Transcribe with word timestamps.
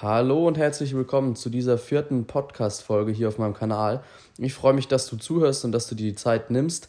Hallo 0.00 0.46
und 0.46 0.56
herzlich 0.56 0.94
willkommen 0.94 1.34
zu 1.34 1.50
dieser 1.50 1.76
vierten 1.76 2.24
Podcast-Folge 2.24 3.10
hier 3.10 3.26
auf 3.26 3.38
meinem 3.38 3.54
Kanal. 3.54 4.04
Ich 4.38 4.54
freue 4.54 4.72
mich, 4.72 4.86
dass 4.86 5.08
du 5.08 5.16
zuhörst 5.16 5.64
und 5.64 5.72
dass 5.72 5.88
du 5.88 5.96
dir 5.96 6.08
die 6.08 6.14
Zeit 6.14 6.52
nimmst. 6.52 6.88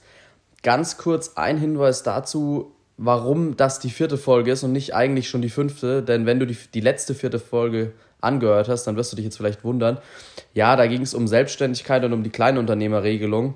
Ganz 0.61 0.97
kurz 0.97 1.35
ein 1.35 1.57
Hinweis 1.57 2.03
dazu, 2.03 2.71
warum 2.97 3.57
das 3.57 3.79
die 3.79 3.89
vierte 3.89 4.19
Folge 4.19 4.51
ist 4.51 4.61
und 4.61 4.73
nicht 4.73 4.93
eigentlich 4.93 5.27
schon 5.27 5.41
die 5.41 5.49
fünfte. 5.49 6.03
Denn 6.03 6.27
wenn 6.27 6.39
du 6.39 6.45
die, 6.45 6.55
die 6.71 6.81
letzte 6.81 7.15
vierte 7.15 7.39
Folge 7.39 7.93
angehört 8.21 8.69
hast, 8.69 8.83
dann 8.83 8.95
wirst 8.95 9.11
du 9.11 9.15
dich 9.15 9.25
jetzt 9.25 9.37
vielleicht 9.37 9.63
wundern. 9.63 9.97
Ja, 10.53 10.75
da 10.75 10.85
ging 10.85 11.01
es 11.01 11.15
um 11.15 11.27
Selbstständigkeit 11.27 12.05
und 12.05 12.13
um 12.13 12.21
die 12.21 12.29
Kleinunternehmerregelung. 12.29 13.55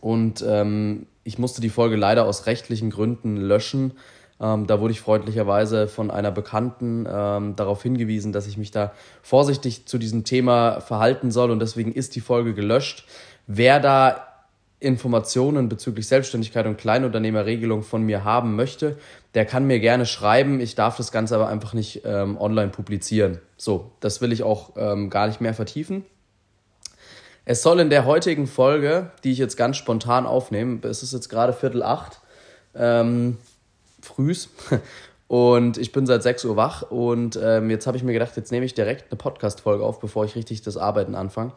Und 0.00 0.42
ähm, 0.48 1.06
ich 1.22 1.38
musste 1.38 1.60
die 1.60 1.68
Folge 1.68 1.96
leider 1.96 2.24
aus 2.24 2.46
rechtlichen 2.46 2.88
Gründen 2.88 3.36
löschen 3.36 3.92
ähm, 4.40 4.66
da 4.66 4.80
wurde 4.80 4.92
ich 4.92 5.00
freundlicherweise 5.00 5.88
von 5.88 6.10
einer 6.10 6.30
Bekannten 6.30 7.06
ähm, 7.10 7.56
darauf 7.56 7.82
hingewiesen, 7.82 8.32
dass 8.32 8.46
ich 8.46 8.56
mich 8.56 8.70
da 8.70 8.92
vorsichtig 9.22 9.86
zu 9.86 9.98
diesem 9.98 10.24
Thema 10.24 10.80
verhalten 10.80 11.30
soll 11.30 11.50
und 11.50 11.60
deswegen 11.60 11.92
ist 11.92 12.14
die 12.14 12.20
Folge 12.20 12.54
gelöscht. 12.54 13.06
Wer 13.46 13.80
da 13.80 14.24
Informationen 14.80 15.68
bezüglich 15.68 16.06
Selbstständigkeit 16.06 16.66
und 16.66 16.78
Kleinunternehmerregelung 16.78 17.82
von 17.82 18.02
mir 18.04 18.22
haben 18.22 18.54
möchte, 18.54 18.96
der 19.34 19.44
kann 19.44 19.66
mir 19.66 19.80
gerne 19.80 20.06
schreiben. 20.06 20.60
Ich 20.60 20.76
darf 20.76 20.96
das 20.96 21.10
Ganze 21.10 21.34
aber 21.34 21.48
einfach 21.48 21.74
nicht 21.74 22.02
ähm, 22.04 22.38
online 22.38 22.68
publizieren. 22.68 23.40
So, 23.56 23.90
das 23.98 24.20
will 24.20 24.32
ich 24.32 24.44
auch 24.44 24.74
ähm, 24.76 25.10
gar 25.10 25.26
nicht 25.26 25.40
mehr 25.40 25.54
vertiefen. 25.54 26.04
Es 27.44 27.62
soll 27.62 27.80
in 27.80 27.90
der 27.90 28.04
heutigen 28.04 28.46
Folge, 28.46 29.10
die 29.24 29.32
ich 29.32 29.38
jetzt 29.38 29.56
ganz 29.56 29.78
spontan 29.78 30.26
aufnehme, 30.26 30.86
es 30.86 31.02
ist 31.02 31.12
jetzt 31.12 31.28
gerade 31.28 31.52
Viertel 31.52 31.82
acht, 31.82 32.20
ähm, 32.74 33.38
frühs. 34.00 34.50
Und 35.28 35.76
ich 35.76 35.92
bin 35.92 36.06
seit 36.06 36.22
6 36.22 36.46
Uhr 36.46 36.56
wach 36.56 36.90
und 36.90 37.38
ähm, 37.42 37.68
jetzt 37.68 37.86
habe 37.86 37.98
ich 37.98 38.02
mir 38.02 38.14
gedacht, 38.14 38.34
jetzt 38.38 38.50
nehme 38.50 38.64
ich 38.64 38.72
direkt 38.72 39.12
eine 39.12 39.18
Podcast-Folge 39.18 39.84
auf, 39.84 40.00
bevor 40.00 40.24
ich 40.24 40.34
richtig 40.34 40.62
das 40.62 40.78
Arbeiten 40.78 41.14
anfange. 41.14 41.52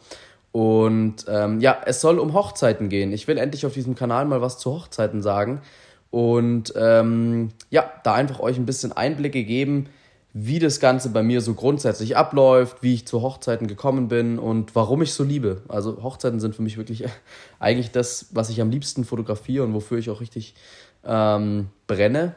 Und 0.52 1.24
ähm, 1.30 1.62
ja, 1.62 1.78
es 1.86 2.02
soll 2.02 2.20
um 2.20 2.34
Hochzeiten 2.34 2.90
gehen. 2.90 3.14
Ich 3.14 3.30
will 3.30 3.38
endlich 3.38 3.66
auf 3.66 3.74
diesem 3.74 3.96
Kanal 3.96 4.26
mal 4.26 4.42
was 4.42 4.60
zu 4.60 4.72
Hochzeiten 4.74 5.22
sagen. 5.22 5.62
Und 6.10 6.74
ähm, 6.76 7.50
ja, 7.70 7.90
da 8.04 8.14
einfach 8.14 8.42
euch 8.42 8.58
ein 8.58 8.66
bisschen 8.66 8.92
Einblicke 8.92 9.46
geben, 9.46 9.88
wie 10.34 10.60
das 10.60 10.82
Ganze 10.82 11.10
bei 11.10 11.24
mir 11.24 11.42
so 11.42 11.54
grundsätzlich 11.54 12.16
abläuft, 12.16 12.84
wie 12.84 12.94
ich 12.94 13.06
zu 13.06 13.22
Hochzeiten 13.22 13.68
gekommen 13.68 14.10
bin 14.10 14.40
und 14.40 14.76
warum 14.76 15.02
ich 15.02 15.14
so 15.14 15.24
liebe. 15.24 15.62
Also 15.70 16.04
Hochzeiten 16.04 16.42
sind 16.42 16.56
für 16.56 16.62
mich 16.62 16.78
wirklich 16.78 17.06
eigentlich 17.60 17.92
das, 17.92 18.28
was 18.32 18.50
ich 18.50 18.62
am 18.62 18.70
liebsten 18.70 19.06
fotografiere 19.06 19.64
und 19.64 19.74
wofür 19.74 19.98
ich 19.98 20.10
auch 20.10 20.20
richtig 20.20 20.56
ähm, 21.06 21.70
brenne. 21.88 22.36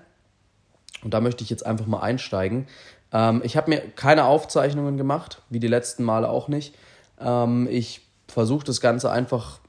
Und 1.02 1.12
da 1.12 1.20
möchte 1.20 1.44
ich 1.44 1.50
jetzt 1.50 1.66
einfach 1.66 1.86
mal 1.86 2.00
einsteigen. 2.00 2.66
Ähm, 3.12 3.42
ich 3.44 3.56
habe 3.56 3.70
mir 3.70 3.80
keine 3.80 4.24
Aufzeichnungen 4.24 4.96
gemacht, 4.96 5.42
wie 5.50 5.60
die 5.60 5.68
letzten 5.68 6.02
Male 6.02 6.28
auch 6.28 6.48
nicht. 6.48 6.74
Ähm, 7.20 7.68
ich 7.70 8.00
versuche 8.28 8.64
das 8.64 8.80
Ganze 8.80 9.10
einfach 9.10 9.60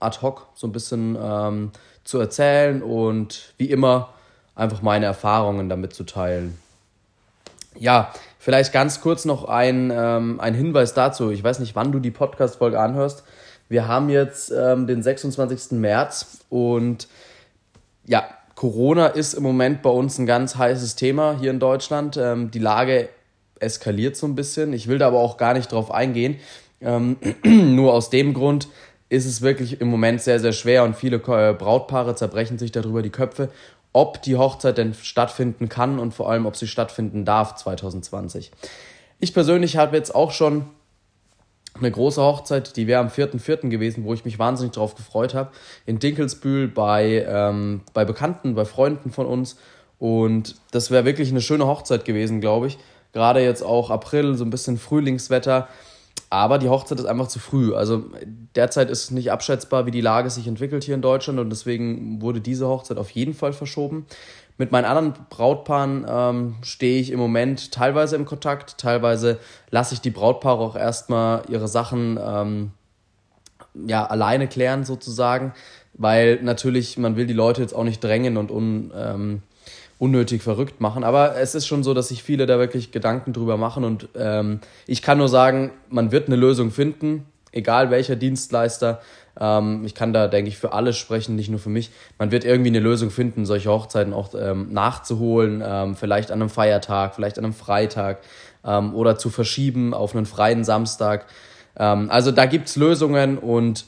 ad 0.00 0.18
hoc 0.22 0.48
so 0.54 0.66
ein 0.66 0.72
bisschen 0.72 1.16
ähm, 1.20 1.72
zu 2.04 2.18
erzählen 2.18 2.82
und 2.82 3.54
wie 3.56 3.70
immer 3.70 4.10
einfach 4.54 4.82
meine 4.82 5.06
Erfahrungen 5.06 5.68
damit 5.68 5.94
zu 5.94 6.04
teilen. 6.04 6.58
Ja, 7.78 8.12
vielleicht 8.38 8.72
ganz 8.72 9.00
kurz 9.00 9.24
noch 9.24 9.44
ein, 9.44 9.92
ähm, 9.94 10.40
ein 10.40 10.54
Hinweis 10.54 10.94
dazu. 10.94 11.30
Ich 11.30 11.42
weiß 11.42 11.58
nicht, 11.58 11.74
wann 11.74 11.92
du 11.92 11.98
die 11.98 12.10
Podcast-Folge 12.10 12.78
anhörst. 12.78 13.24
Wir 13.68 13.88
haben 13.88 14.08
jetzt 14.08 14.50
ähm, 14.50 14.86
den 14.86 15.02
26. 15.02 15.72
März 15.72 16.38
und 16.48 17.08
ja, 18.06 18.28
Corona 18.54 19.08
ist 19.08 19.34
im 19.34 19.42
Moment 19.42 19.82
bei 19.82 19.90
uns 19.90 20.18
ein 20.18 20.26
ganz 20.26 20.56
heißes 20.56 20.96
Thema 20.96 21.36
hier 21.38 21.50
in 21.50 21.60
Deutschland. 21.60 22.16
Ähm, 22.16 22.50
die 22.50 22.58
Lage 22.58 23.08
eskaliert 23.60 24.16
so 24.16 24.26
ein 24.26 24.34
bisschen. 24.34 24.72
Ich 24.72 24.88
will 24.88 24.98
da 24.98 25.08
aber 25.08 25.18
auch 25.18 25.36
gar 25.36 25.54
nicht 25.54 25.70
drauf 25.72 25.90
eingehen. 25.90 26.36
Ähm, 26.80 27.16
nur 27.44 27.92
aus 27.92 28.10
dem 28.10 28.34
Grund 28.34 28.68
ist 29.08 29.26
es 29.26 29.40
wirklich 29.40 29.80
im 29.80 29.88
Moment 29.88 30.20
sehr, 30.22 30.40
sehr 30.40 30.52
schwer 30.52 30.84
und 30.84 30.96
viele 30.96 31.16
äh, 31.16 31.52
Brautpaare 31.52 32.14
zerbrechen 32.14 32.58
sich 32.58 32.72
darüber 32.72 33.02
die 33.02 33.10
Köpfe, 33.10 33.50
ob 33.92 34.22
die 34.22 34.36
Hochzeit 34.36 34.78
denn 34.78 34.94
stattfinden 34.94 35.68
kann 35.68 35.98
und 35.98 36.12
vor 36.12 36.30
allem, 36.30 36.46
ob 36.46 36.56
sie 36.56 36.66
stattfinden 36.66 37.24
darf 37.24 37.54
2020. 37.54 38.50
Ich 39.20 39.32
persönlich 39.32 39.76
habe 39.76 39.96
jetzt 39.96 40.14
auch 40.14 40.32
schon 40.32 40.66
eine 41.78 41.90
große 41.90 42.20
Hochzeit, 42.20 42.76
die 42.76 42.86
wäre 42.86 43.00
am 43.00 43.08
4.4. 43.08 43.68
gewesen, 43.68 44.04
wo 44.04 44.14
ich 44.14 44.24
mich 44.24 44.38
wahnsinnig 44.38 44.74
drauf 44.74 44.94
gefreut 44.94 45.34
habe. 45.34 45.50
In 45.84 45.98
Dinkelsbühl 45.98 46.68
bei, 46.68 47.26
ähm, 47.28 47.82
bei 47.92 48.04
Bekannten, 48.04 48.54
bei 48.54 48.64
Freunden 48.64 49.10
von 49.10 49.26
uns. 49.26 49.56
Und 49.98 50.56
das 50.70 50.90
wäre 50.90 51.04
wirklich 51.04 51.30
eine 51.30 51.40
schöne 51.40 51.66
Hochzeit 51.66 52.04
gewesen, 52.04 52.40
glaube 52.40 52.68
ich. 52.68 52.78
Gerade 53.12 53.40
jetzt 53.40 53.62
auch 53.62 53.90
April, 53.90 54.34
so 54.34 54.44
ein 54.44 54.50
bisschen 54.50 54.78
Frühlingswetter. 54.78 55.68
Aber 56.28 56.58
die 56.58 56.68
Hochzeit 56.68 56.98
ist 56.98 57.06
einfach 57.06 57.28
zu 57.28 57.38
früh. 57.38 57.74
Also 57.74 58.04
derzeit 58.54 58.90
ist 58.90 59.04
es 59.04 59.10
nicht 59.10 59.30
abschätzbar, 59.30 59.86
wie 59.86 59.92
die 59.92 60.00
Lage 60.00 60.28
sich 60.30 60.48
entwickelt 60.48 60.84
hier 60.84 60.94
in 60.94 61.02
Deutschland. 61.02 61.38
Und 61.38 61.50
deswegen 61.50 62.20
wurde 62.20 62.40
diese 62.40 62.66
Hochzeit 62.66 62.98
auf 62.98 63.10
jeden 63.10 63.34
Fall 63.34 63.52
verschoben. 63.52 64.06
Mit 64.58 64.72
meinen 64.72 64.86
anderen 64.86 65.14
Brautpaaren 65.28 66.06
ähm, 66.08 66.56
stehe 66.62 67.00
ich 67.00 67.10
im 67.10 67.18
Moment 67.18 67.72
teilweise 67.72 68.16
im 68.16 68.24
Kontakt, 68.24 68.78
teilweise 68.78 69.38
lasse 69.70 69.94
ich 69.94 70.00
die 70.00 70.10
Brautpaare 70.10 70.60
auch 70.60 70.76
erstmal 70.76 71.42
ihre 71.50 71.68
Sachen 71.68 72.18
ähm, 72.22 72.70
ja, 73.86 74.06
alleine 74.06 74.48
klären 74.48 74.84
sozusagen, 74.84 75.52
weil 75.92 76.42
natürlich 76.42 76.96
man 76.96 77.16
will 77.16 77.26
die 77.26 77.34
Leute 77.34 77.60
jetzt 77.60 77.74
auch 77.74 77.84
nicht 77.84 78.02
drängen 78.02 78.38
und 78.38 78.50
un, 78.50 78.92
ähm, 78.96 79.42
unnötig 79.98 80.42
verrückt 80.42 80.80
machen. 80.80 81.04
Aber 81.04 81.36
es 81.36 81.54
ist 81.54 81.66
schon 81.66 81.82
so, 81.82 81.94
dass 81.94 82.08
sich 82.08 82.22
viele 82.22 82.46
da 82.46 82.58
wirklich 82.58 82.92
Gedanken 82.92 83.32
drüber 83.32 83.56
machen 83.56 83.84
und 83.84 84.08
ähm, 84.14 84.60
ich 84.86 85.02
kann 85.02 85.18
nur 85.18 85.28
sagen, 85.28 85.72
man 85.88 86.12
wird 86.12 86.28
eine 86.28 86.36
Lösung 86.36 86.70
finden, 86.70 87.26
egal 87.52 87.90
welcher 87.90 88.16
Dienstleister. 88.16 89.00
Ähm, 89.38 89.84
ich 89.84 89.94
kann 89.94 90.12
da, 90.12 90.28
denke 90.28 90.48
ich, 90.48 90.58
für 90.58 90.72
alle 90.72 90.92
sprechen, 90.92 91.36
nicht 91.36 91.48
nur 91.48 91.58
für 91.58 91.70
mich. 91.70 91.90
Man 92.18 92.30
wird 92.30 92.44
irgendwie 92.44 92.68
eine 92.68 92.80
Lösung 92.80 93.10
finden, 93.10 93.46
solche 93.46 93.70
Hochzeiten 93.70 94.12
auch 94.12 94.34
ähm, 94.38 94.72
nachzuholen, 94.72 95.62
ähm, 95.64 95.96
vielleicht 95.96 96.30
an 96.30 96.40
einem 96.40 96.50
Feiertag, 96.50 97.14
vielleicht 97.14 97.38
an 97.38 97.44
einem 97.44 97.54
Freitag 97.54 98.20
ähm, 98.64 98.94
oder 98.94 99.16
zu 99.16 99.30
verschieben 99.30 99.94
auf 99.94 100.14
einen 100.14 100.26
freien 100.26 100.64
Samstag. 100.64 101.26
Ähm, 101.78 102.10
also 102.10 102.32
da 102.32 102.46
gibt 102.46 102.68
es 102.68 102.76
Lösungen 102.76 103.38
und 103.38 103.86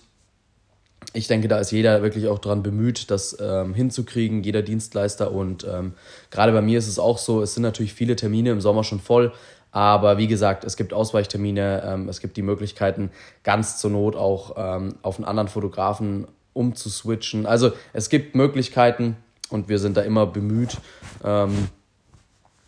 ich 1.15 1.27
denke, 1.27 1.49
da 1.49 1.59
ist 1.59 1.71
jeder 1.71 2.03
wirklich 2.03 2.29
auch 2.29 2.39
daran 2.39 2.63
bemüht, 2.63 3.11
das 3.11 3.37
ähm, 3.41 3.75
hinzukriegen, 3.75 4.43
jeder 4.43 4.63
Dienstleister. 4.63 5.33
Und 5.33 5.67
ähm, 5.71 5.95
gerade 6.31 6.53
bei 6.53 6.63
mir 6.63 6.79
ist 6.79 6.89
es 6.89 6.99
auch 6.99 7.19
so, 7.19 7.43
es 7.43 7.55
sind 7.55 7.63
natürlich 7.63 7.95
viele 7.95 8.17
Termine 8.17 8.51
im 8.51 8.61
Sommer 8.61 8.85
schon 8.85 9.01
voll, 9.01 9.33
aber 9.71 10.19
wie 10.19 10.27
gesagt, 10.27 10.65
es 10.65 10.77
gibt 10.77 10.93
Ausweichtermine, 10.93 11.83
ähm, 11.85 12.09
es 12.09 12.21
gibt 12.21 12.37
die 12.37 12.43
Möglichkeiten, 12.43 13.11
ganz 13.43 13.79
zur 13.79 13.91
Not 13.91 14.17
auch 14.17 14.55
ähm, 14.57 14.97
auf 15.03 15.17
einen 15.17 15.25
anderen 15.25 15.49
Fotografen 15.49 16.27
umzuswitchen. 16.53 17.47
Also 17.47 17.73
es 17.93 18.09
gibt 18.09 18.35
Möglichkeiten 18.35 19.17
und 19.51 19.69
wir 19.69 19.79
sind 19.79 19.97
da 19.97 20.03
immer 20.03 20.27
bemüht. 20.27 20.79
Ähm, 21.25 21.69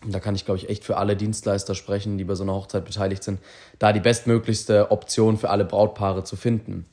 da 0.07 0.19
kann 0.19 0.33
ich, 0.33 0.45
glaube 0.45 0.57
ich, 0.57 0.69
echt 0.69 0.83
für 0.83 0.97
alle 0.97 1.15
Dienstleister 1.15 1.75
sprechen, 1.75 2.17
die 2.17 2.23
bei 2.23 2.33
so 2.33 2.43
einer 2.43 2.53
Hochzeit 2.53 2.85
beteiligt 2.85 3.23
sind, 3.23 3.39
da 3.77 3.93
die 3.93 3.99
bestmöglichste 3.99 4.89
Option 4.89 5.37
für 5.37 5.49
alle 5.51 5.65
Brautpaare 5.65 6.23
zu 6.23 6.35
finden. 6.35 6.85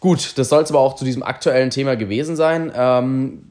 Gut, 0.00 0.38
das 0.38 0.48
soll 0.48 0.62
es 0.62 0.70
aber 0.70 0.80
auch 0.80 0.96
zu 0.96 1.04
diesem 1.04 1.22
aktuellen 1.22 1.70
Thema 1.70 1.94
gewesen 1.94 2.34
sein. 2.34 2.72
Ähm, 2.74 3.50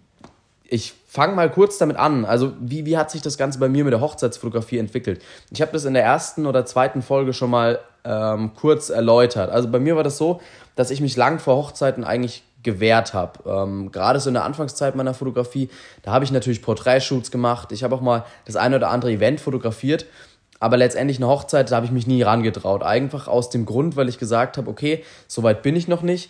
ich 0.64 0.94
fange 1.08 1.36
mal 1.36 1.50
kurz 1.50 1.78
damit 1.78 1.98
an. 1.98 2.26
Also, 2.26 2.54
wie, 2.60 2.86
wie 2.86 2.98
hat 2.98 3.12
sich 3.12 3.22
das 3.22 3.38
Ganze 3.38 3.60
bei 3.60 3.70
mir 3.70 3.84
mit 3.84 3.94
der 3.94 4.02
Hochzeitsfotografie 4.02 4.80
entwickelt? 4.80 5.22
Ich 5.52 5.62
habe 5.62 5.72
das 5.72 5.86
in 5.86 5.94
der 5.94 6.04
ersten 6.04 6.46
oder 6.46 6.66
zweiten 6.66 7.02
Folge 7.02 7.34
schon 7.34 7.52
mal 7.52 7.80
ähm, 8.04 8.52
kurz 8.56 8.90
erläutert. 8.90 9.52
Also, 9.52 9.70
bei 9.70 9.80
mir 9.80 9.96
war 9.96 10.04
das 10.04 10.18
so, 10.18 10.42
dass 10.76 10.92
ich 10.92 11.02
mich 11.02 11.16
lang 11.16 11.40
vor 11.40 11.56
Hochzeiten 11.56 12.04
eigentlich 12.04 12.44
gewehrt 12.64 13.14
habe. 13.14 13.48
Ähm, 13.48 13.92
Gerade 13.92 14.20
so 14.20 14.30
in 14.30 14.34
der 14.34 14.44
Anfangszeit 14.44 14.96
meiner 14.96 15.14
Fotografie, 15.14 15.70
da 16.02 16.12
habe 16.12 16.26
ich 16.26 16.32
natürlich 16.32 16.62
Porträtshoots 16.62 17.32
gemacht. 17.32 17.72
Ich 17.72 17.84
habe 17.84 17.96
auch 17.96 18.02
mal 18.02 18.26
das 18.46 18.56
eine 18.56 18.76
oder 18.76 18.90
andere 18.90 19.12
Event 19.12 19.40
fotografiert. 19.40 20.06
Aber 20.60 20.76
letztendlich 20.76 21.18
eine 21.18 21.28
Hochzeit, 21.28 21.72
da 21.72 21.78
habe 21.78 21.86
ich 21.86 21.92
mich 21.92 22.06
nie 22.06 22.22
rangetraut. 22.22 22.84
Einfach 22.84 23.28
aus 23.28 23.50
dem 23.50 23.66
Grund, 23.66 23.96
weil 23.96 24.10
ich 24.10 24.20
gesagt 24.20 24.58
habe, 24.58 24.70
okay, 24.70 25.06
so 25.28 25.42
weit 25.42 25.62
bin 25.62 25.76
ich 25.76 25.88
noch 25.88 26.02
nicht. 26.02 26.30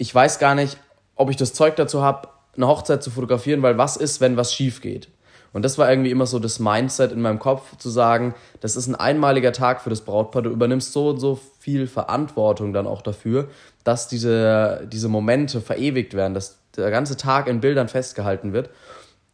Ich 0.00 0.14
weiß 0.14 0.38
gar 0.38 0.54
nicht, 0.54 0.78
ob 1.16 1.28
ich 1.28 1.36
das 1.36 1.54
Zeug 1.54 1.74
dazu 1.74 2.02
habe, 2.02 2.28
eine 2.54 2.68
Hochzeit 2.68 3.02
zu 3.02 3.10
fotografieren, 3.10 3.62
weil 3.62 3.78
was 3.78 3.96
ist, 3.96 4.20
wenn 4.20 4.36
was 4.36 4.54
schief 4.54 4.80
geht? 4.80 5.08
Und 5.52 5.64
das 5.64 5.76
war 5.76 5.90
irgendwie 5.90 6.12
immer 6.12 6.26
so 6.26 6.38
das 6.38 6.60
Mindset 6.60 7.10
in 7.10 7.20
meinem 7.20 7.40
Kopf, 7.40 7.76
zu 7.78 7.90
sagen, 7.90 8.34
das 8.60 8.76
ist 8.76 8.86
ein 8.86 8.94
einmaliger 8.94 9.52
Tag 9.52 9.80
für 9.80 9.90
das 9.90 10.02
Brautpaar, 10.02 10.42
du 10.42 10.50
übernimmst 10.50 10.92
so 10.92 11.08
und 11.08 11.18
so 11.18 11.40
viel 11.58 11.88
Verantwortung 11.88 12.72
dann 12.72 12.86
auch 12.86 13.02
dafür, 13.02 13.48
dass 13.82 14.06
diese, 14.06 14.86
diese 14.92 15.08
Momente 15.08 15.60
verewigt 15.60 16.14
werden, 16.14 16.34
dass 16.34 16.58
der 16.76 16.90
ganze 16.92 17.16
Tag 17.16 17.48
in 17.48 17.60
Bildern 17.60 17.88
festgehalten 17.88 18.52
wird 18.52 18.70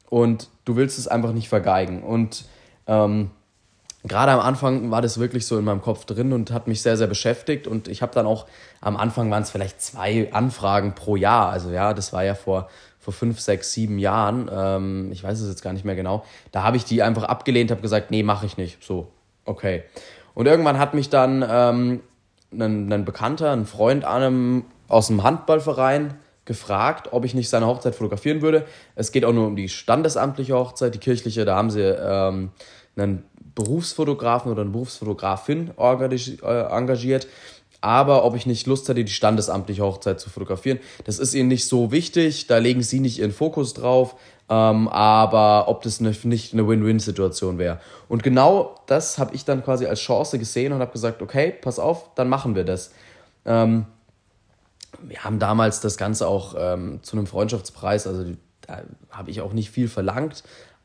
und 0.08 0.48
du 0.64 0.76
willst 0.76 0.98
es 0.98 1.08
einfach 1.08 1.32
nicht 1.32 1.50
vergeigen. 1.50 2.02
Und 2.02 2.46
ähm, 2.86 3.30
gerade 4.06 4.32
am 4.32 4.40
Anfang 4.40 4.90
war 4.90 5.02
das 5.02 5.18
wirklich 5.18 5.46
so 5.46 5.58
in 5.58 5.64
meinem 5.64 5.80
Kopf 5.80 6.04
drin 6.04 6.32
und 6.32 6.52
hat 6.52 6.68
mich 6.68 6.82
sehr, 6.82 6.96
sehr 6.96 7.06
beschäftigt. 7.06 7.66
Und 7.66 7.88
ich 7.88 8.02
habe 8.02 8.12
dann 8.14 8.26
auch, 8.26 8.46
am 8.80 8.96
Anfang 8.96 9.30
waren 9.30 9.42
es 9.42 9.50
vielleicht 9.50 9.80
zwei 9.80 10.32
Anfragen 10.32 10.94
pro 10.94 11.16
Jahr. 11.16 11.50
Also 11.50 11.70
ja, 11.70 11.94
das 11.94 12.12
war 12.12 12.22
ja 12.22 12.34
vor, 12.34 12.68
vor 12.98 13.14
fünf, 13.14 13.40
sechs, 13.40 13.72
sieben 13.72 13.98
Jahren. 13.98 14.50
Ähm, 14.52 15.08
ich 15.10 15.24
weiß 15.24 15.40
es 15.40 15.48
jetzt 15.48 15.62
gar 15.62 15.72
nicht 15.72 15.84
mehr 15.84 15.96
genau. 15.96 16.24
Da 16.52 16.62
habe 16.62 16.76
ich 16.76 16.84
die 16.84 17.02
einfach 17.02 17.24
abgelehnt, 17.24 17.70
habe 17.70 17.80
gesagt, 17.80 18.10
nee, 18.10 18.22
mache 18.22 18.46
ich 18.46 18.56
nicht. 18.56 18.82
So, 18.84 19.08
okay. 19.46 19.84
Und 20.34 20.46
irgendwann 20.46 20.78
hat 20.78 20.94
mich 20.94 21.08
dann 21.08 21.44
ähm, 21.48 22.00
ein, 22.52 22.92
ein 22.92 23.04
Bekannter, 23.04 23.52
ein 23.52 23.64
Freund 23.64 24.04
einem, 24.04 24.64
aus 24.88 25.06
dem 25.06 25.22
Handballverein 25.22 26.14
gefragt, 26.44 27.08
ob 27.12 27.24
ich 27.24 27.34
nicht 27.34 27.48
seine 27.48 27.66
Hochzeit 27.66 27.94
fotografieren 27.94 28.42
würde. 28.42 28.66
Es 28.96 29.12
geht 29.12 29.24
auch 29.24 29.32
nur 29.32 29.46
um 29.46 29.56
die 29.56 29.70
standesamtliche 29.70 30.54
Hochzeit, 30.54 30.94
die 30.94 30.98
kirchliche, 30.98 31.46
da 31.46 31.56
haben 31.56 31.70
sie 31.70 31.80
ähm, 31.80 32.50
einen 32.96 33.24
Berufsfotografen 33.54 34.50
oder 34.50 34.62
eine 34.62 34.70
Berufsfotografin 34.70 35.72
äh, 35.78 36.60
engagiert. 36.70 37.26
Aber 37.80 38.24
ob 38.24 38.34
ich 38.34 38.46
nicht 38.46 38.66
Lust 38.66 38.88
hätte, 38.88 39.04
die 39.04 39.12
standesamtliche 39.12 39.82
Hochzeit 39.82 40.18
zu 40.18 40.30
fotografieren, 40.30 40.78
das 41.04 41.18
ist 41.18 41.34
ihnen 41.34 41.48
nicht 41.48 41.66
so 41.66 41.92
wichtig. 41.92 42.46
Da 42.46 42.58
legen 42.58 42.82
sie 42.82 43.00
nicht 43.00 43.18
ihren 43.18 43.32
Fokus 43.32 43.74
drauf. 43.74 44.16
Ähm, 44.48 44.88
aber 44.88 45.68
ob 45.68 45.82
das 45.82 46.00
nicht 46.00 46.52
eine 46.52 46.68
Win-Win-Situation 46.68 47.58
wäre. 47.58 47.80
Und 48.08 48.22
genau 48.22 48.74
das 48.86 49.18
habe 49.18 49.34
ich 49.34 49.44
dann 49.44 49.64
quasi 49.64 49.86
als 49.86 50.00
Chance 50.00 50.38
gesehen 50.38 50.72
und 50.72 50.80
habe 50.80 50.92
gesagt, 50.92 51.22
okay, 51.22 51.54
pass 51.60 51.78
auf, 51.78 52.14
dann 52.14 52.28
machen 52.28 52.54
wir 52.54 52.64
das. 52.64 52.90
Ähm, 53.46 53.86
wir 55.02 55.24
haben 55.24 55.38
damals 55.38 55.80
das 55.80 55.96
Ganze 55.96 56.28
auch 56.28 56.54
ähm, 56.58 57.00
zu 57.02 57.16
einem 57.16 57.26
Freundschaftspreis, 57.26 58.06
also 58.06 58.24
da 58.66 58.82
habe 59.10 59.30
ich 59.30 59.40
auch 59.40 59.52
nicht 59.52 59.70
viel 59.70 59.88
verlangt, 59.88 60.42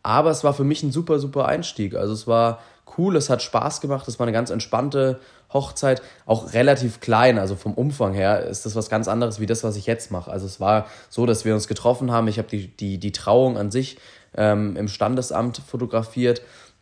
aber 0.09 0.31
es 0.31 0.43
war 0.43 0.55
für 0.55 0.63
mich 0.63 0.81
ein 0.81 0.91
super, 0.91 1.19
super 1.19 1.45
Einstieg. 1.45 1.93
Also 1.93 2.13
es 2.13 2.25
war 2.25 2.61
cool, 2.97 3.15
es 3.15 3.29
hat 3.29 3.43
Spaß 3.43 3.79
gemacht, 3.79 4.07
es 4.07 4.17
war 4.17 4.25
eine 4.25 4.33
ganz 4.33 4.49
entspannte 4.49 5.19
Hochzeit, 5.53 6.01
auch 6.25 6.53
relativ 6.53 6.99
klein, 6.99 7.37
also 7.37 7.55
vom 7.55 7.75
Umfang 7.75 8.13
her 8.13 8.43
ist 8.43 8.65
das 8.65 8.75
was 8.75 8.89
ganz 8.89 9.07
anderes 9.07 9.39
wie 9.39 9.45
das, 9.45 9.63
was 9.63 9.75
ich 9.75 9.85
jetzt 9.85 10.09
mache. 10.09 10.31
Also 10.31 10.47
es 10.47 10.59
war 10.59 10.87
so, 11.09 11.27
dass 11.27 11.45
wir 11.45 11.53
uns 11.53 11.67
getroffen 11.67 12.11
haben, 12.11 12.27
ich 12.27 12.39
habe 12.39 12.47
die, 12.47 12.75
die, 12.75 12.97
die 12.97 13.11
Trauung 13.11 13.55
an 13.55 13.69
sich 13.69 13.99
ähm, 14.35 14.75
im 14.75 14.87
Standesamt 14.87 15.61
fotografiert, 15.67 16.41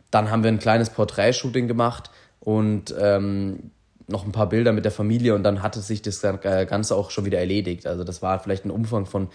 dann 0.10 0.32
haben 0.32 0.44
wir 0.44 0.50
ein 0.50 0.60
kleines 0.60 0.90
Porträtshooting 0.90 1.68
gemacht 1.68 2.10
und 2.40 2.96
ähm, 2.98 3.72
noch 4.08 4.26
ein 4.26 4.32
paar 4.32 4.48
Bilder 4.48 4.72
mit 4.72 4.86
der 4.86 4.94
Familie 4.94 5.36
und 5.36 5.44
dann 5.44 5.62
hatte 5.62 5.82
sich 5.82 6.02
das 6.02 6.22
Ganze 6.22 6.96
auch 6.96 7.12
schon 7.12 7.26
wieder 7.26 7.40
erledigt. 7.40 7.88
Also 7.88 8.06
das 8.06 8.22
war 8.22 8.40
vielleicht 8.40 8.64
ein 8.64 8.72
Umfang 8.72 9.06
von 9.06 9.28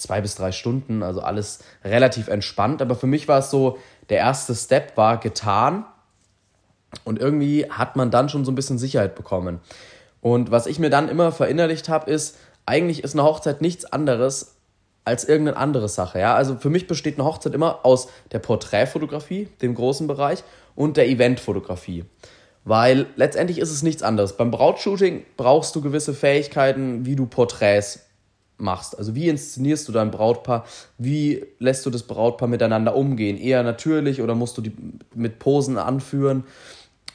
zwei 0.00 0.20
bis 0.20 0.34
drei 0.34 0.52
Stunden, 0.52 1.02
also 1.02 1.20
alles 1.20 1.60
relativ 1.84 2.28
entspannt. 2.28 2.82
Aber 2.82 2.94
für 2.94 3.06
mich 3.06 3.28
war 3.28 3.38
es 3.38 3.50
so, 3.50 3.78
der 4.08 4.18
erste 4.18 4.54
Step 4.54 4.96
war 4.96 5.18
getan 5.18 5.84
und 7.04 7.18
irgendwie 7.18 7.70
hat 7.70 7.96
man 7.96 8.10
dann 8.10 8.28
schon 8.28 8.44
so 8.44 8.52
ein 8.52 8.56
bisschen 8.56 8.78
Sicherheit 8.78 9.14
bekommen. 9.14 9.60
Und 10.20 10.50
was 10.50 10.66
ich 10.66 10.78
mir 10.78 10.90
dann 10.90 11.08
immer 11.08 11.32
verinnerlicht 11.32 11.88
habe, 11.88 12.10
ist, 12.10 12.36
eigentlich 12.66 13.04
ist 13.04 13.14
eine 13.14 13.24
Hochzeit 13.24 13.62
nichts 13.62 13.84
anderes 13.84 14.56
als 15.04 15.24
irgendeine 15.24 15.56
andere 15.56 15.88
Sache. 15.88 16.20
Ja? 16.20 16.34
Also 16.34 16.56
für 16.56 16.70
mich 16.70 16.86
besteht 16.86 17.18
eine 17.18 17.26
Hochzeit 17.26 17.54
immer 17.54 17.84
aus 17.84 18.08
der 18.32 18.38
Porträtfotografie, 18.38 19.48
dem 19.62 19.74
großen 19.74 20.06
Bereich, 20.06 20.44
und 20.74 20.96
der 20.96 21.08
Eventfotografie. 21.08 22.04
Weil 22.64 23.06
letztendlich 23.16 23.58
ist 23.58 23.70
es 23.70 23.82
nichts 23.82 24.02
anderes. 24.02 24.36
Beim 24.36 24.50
Brautshooting 24.50 25.24
brauchst 25.36 25.74
du 25.74 25.80
gewisse 25.80 26.12
Fähigkeiten, 26.14 27.06
wie 27.06 27.16
du 27.16 27.26
Porträts 27.26 28.09
machst. 28.60 28.98
Also 28.98 29.14
wie 29.14 29.28
inszenierst 29.28 29.88
du 29.88 29.92
dein 29.92 30.10
Brautpaar? 30.10 30.64
Wie 30.98 31.44
lässt 31.58 31.86
du 31.86 31.90
das 31.90 32.02
Brautpaar 32.02 32.48
miteinander 32.48 32.94
umgehen? 32.94 33.38
Eher 33.38 33.62
natürlich 33.62 34.22
oder 34.22 34.34
musst 34.34 34.56
du 34.58 34.62
die 34.62 34.72
mit 35.14 35.38
Posen 35.38 35.78
anführen? 35.78 36.44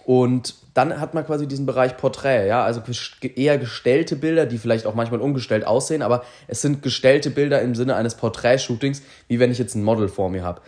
Und 0.05 0.53
dann 0.75 0.99
hat 0.99 1.15
man 1.15 1.25
quasi 1.25 1.47
diesen 1.47 1.65
Bereich 1.65 1.97
Porträt, 1.97 2.47
ja, 2.47 2.63
also 2.63 2.81
eher 3.21 3.57
gestellte 3.57 4.15
Bilder, 4.15 4.45
die 4.45 4.59
vielleicht 4.59 4.85
auch 4.85 4.93
manchmal 4.93 5.19
ungestellt 5.19 5.65
aussehen, 5.65 6.03
aber 6.03 6.23
es 6.47 6.61
sind 6.61 6.83
gestellte 6.83 7.31
Bilder 7.31 7.61
im 7.61 7.73
Sinne 7.73 7.95
eines 7.95 8.15
Porträtshootings, 8.15 9.01
wie 9.27 9.39
wenn 9.39 9.51
ich 9.51 9.57
jetzt 9.57 9.73
ein 9.73 9.83
Model 9.83 10.07
vor 10.07 10.29
mir 10.29 10.43
habe. 10.43 10.61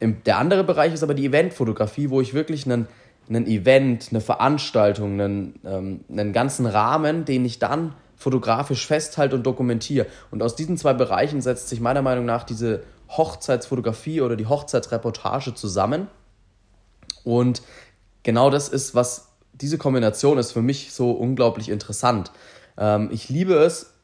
Der 0.00 0.38
andere 0.38 0.62
Bereich 0.62 0.94
ist 0.94 1.02
aber 1.02 1.14
die 1.14 1.26
Eventfotografie, 1.26 2.10
wo 2.10 2.20
ich 2.20 2.32
wirklich 2.32 2.66
einen, 2.66 2.86
einen 3.28 3.46
Event, 3.46 4.08
eine 4.10 4.20
Veranstaltung, 4.20 5.20
einen, 5.20 5.54
ähm, 5.64 6.00
einen 6.08 6.32
ganzen 6.32 6.66
Rahmen, 6.66 7.24
den 7.24 7.44
ich 7.44 7.58
dann 7.58 7.94
fotografisch 8.16 8.86
festhalte 8.86 9.36
und 9.36 9.44
dokumentiere. 9.44 10.06
Und 10.30 10.42
aus 10.42 10.56
diesen 10.56 10.76
zwei 10.76 10.94
Bereichen 10.94 11.40
setzt 11.40 11.68
sich 11.68 11.80
meiner 11.80 12.02
Meinung 12.02 12.24
nach 12.24 12.44
diese 12.44 12.82
Hochzeitsfotografie 13.08 14.20
oder 14.20 14.36
die 14.36 14.46
Hochzeitsreportage 14.46 15.54
zusammen. 15.54 16.08
Und 17.24 17.62
genau 18.22 18.50
das 18.50 18.68
ist, 18.68 18.94
was 18.94 19.28
diese 19.52 19.78
Kombination 19.78 20.38
ist 20.38 20.52
für 20.52 20.62
mich 20.62 20.92
so 20.92 21.10
unglaublich 21.12 21.68
interessant. 21.68 22.32
Ähm, 22.76 23.10
ich 23.12 23.28
liebe 23.28 23.54
es, 23.54 23.94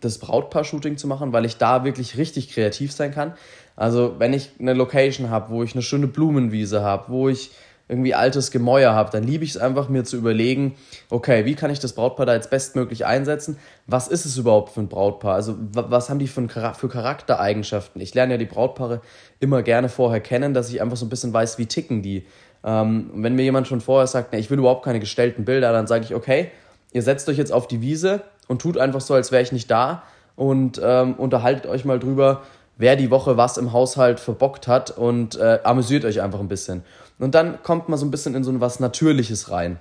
das 0.00 0.18
Brautpaar-Shooting 0.18 0.96
zu 0.96 1.06
machen, 1.06 1.32
weil 1.32 1.44
ich 1.44 1.56
da 1.56 1.84
wirklich 1.84 2.16
richtig 2.16 2.50
kreativ 2.50 2.92
sein 2.92 3.12
kann. 3.12 3.34
Also 3.74 4.16
wenn 4.18 4.32
ich 4.32 4.50
eine 4.58 4.74
Location 4.74 5.30
habe, 5.30 5.50
wo 5.50 5.62
ich 5.62 5.74
eine 5.74 5.82
schöne 5.82 6.06
Blumenwiese 6.06 6.82
habe, 6.82 7.04
wo 7.08 7.28
ich 7.28 7.52
irgendwie 7.88 8.14
altes 8.14 8.50
Gemäuer 8.50 8.92
habe, 8.92 9.10
dann 9.10 9.24
liebe 9.24 9.44
ich 9.44 9.50
es 9.50 9.56
einfach, 9.56 9.88
mir 9.88 10.04
zu 10.04 10.16
überlegen, 10.16 10.74
okay, 11.08 11.46
wie 11.46 11.54
kann 11.54 11.70
ich 11.70 11.80
das 11.80 11.94
Brautpaar 11.94 12.26
da 12.26 12.34
jetzt 12.34 12.50
bestmöglich 12.50 13.06
einsetzen? 13.06 13.58
Was 13.86 14.08
ist 14.08 14.26
es 14.26 14.36
überhaupt 14.36 14.74
für 14.74 14.80
ein 14.80 14.88
Brautpaar? 14.88 15.34
Also 15.34 15.56
was 15.58 16.10
haben 16.10 16.18
die 16.18 16.28
für, 16.28 16.46
für 16.48 16.88
Charaktereigenschaften? 16.88 18.00
Ich 18.02 18.14
lerne 18.14 18.34
ja 18.34 18.38
die 18.38 18.44
Brautpaare 18.44 19.00
immer 19.40 19.62
gerne 19.62 19.88
vorher 19.88 20.20
kennen, 20.20 20.52
dass 20.52 20.68
ich 20.68 20.82
einfach 20.82 20.96
so 20.98 21.06
ein 21.06 21.08
bisschen 21.08 21.32
weiß, 21.32 21.58
wie 21.58 21.66
ticken 21.66 22.02
die. 22.02 22.26
Ähm, 22.62 23.10
wenn 23.14 23.34
mir 23.34 23.44
jemand 23.44 23.68
schon 23.68 23.80
vorher 23.80 24.06
sagt, 24.06 24.32
nee, 24.32 24.38
ich 24.38 24.50
will 24.50 24.58
überhaupt 24.58 24.84
keine 24.84 25.00
gestellten 25.00 25.44
Bilder, 25.44 25.72
dann 25.72 25.86
sage 25.86 26.04
ich, 26.04 26.14
okay, 26.14 26.50
ihr 26.92 27.02
setzt 27.02 27.28
euch 27.28 27.38
jetzt 27.38 27.52
auf 27.52 27.68
die 27.68 27.80
Wiese 27.80 28.22
und 28.48 28.60
tut 28.60 28.76
einfach 28.76 29.00
so, 29.00 29.14
als 29.14 29.32
wäre 29.32 29.42
ich 29.42 29.52
nicht 29.52 29.70
da 29.70 30.02
und 30.36 30.80
ähm, 30.82 31.14
unterhaltet 31.14 31.66
euch 31.66 31.84
mal 31.84 31.98
drüber, 31.98 32.42
wer 32.78 32.96
die 32.96 33.10
Woche 33.10 33.36
was 33.36 33.58
im 33.58 33.72
Haushalt 33.72 34.20
verbockt 34.20 34.66
hat 34.66 34.90
und 34.90 35.36
äh, 35.36 35.58
amüsiert 35.64 36.04
euch 36.04 36.22
einfach 36.22 36.40
ein 36.40 36.48
bisschen. 36.48 36.82
Und 37.18 37.34
dann 37.34 37.62
kommt 37.62 37.88
man 37.88 37.98
so 37.98 38.06
ein 38.06 38.10
bisschen 38.10 38.34
in 38.34 38.44
so 38.44 38.60
was 38.60 38.80
Natürliches 38.80 39.50
rein. 39.50 39.78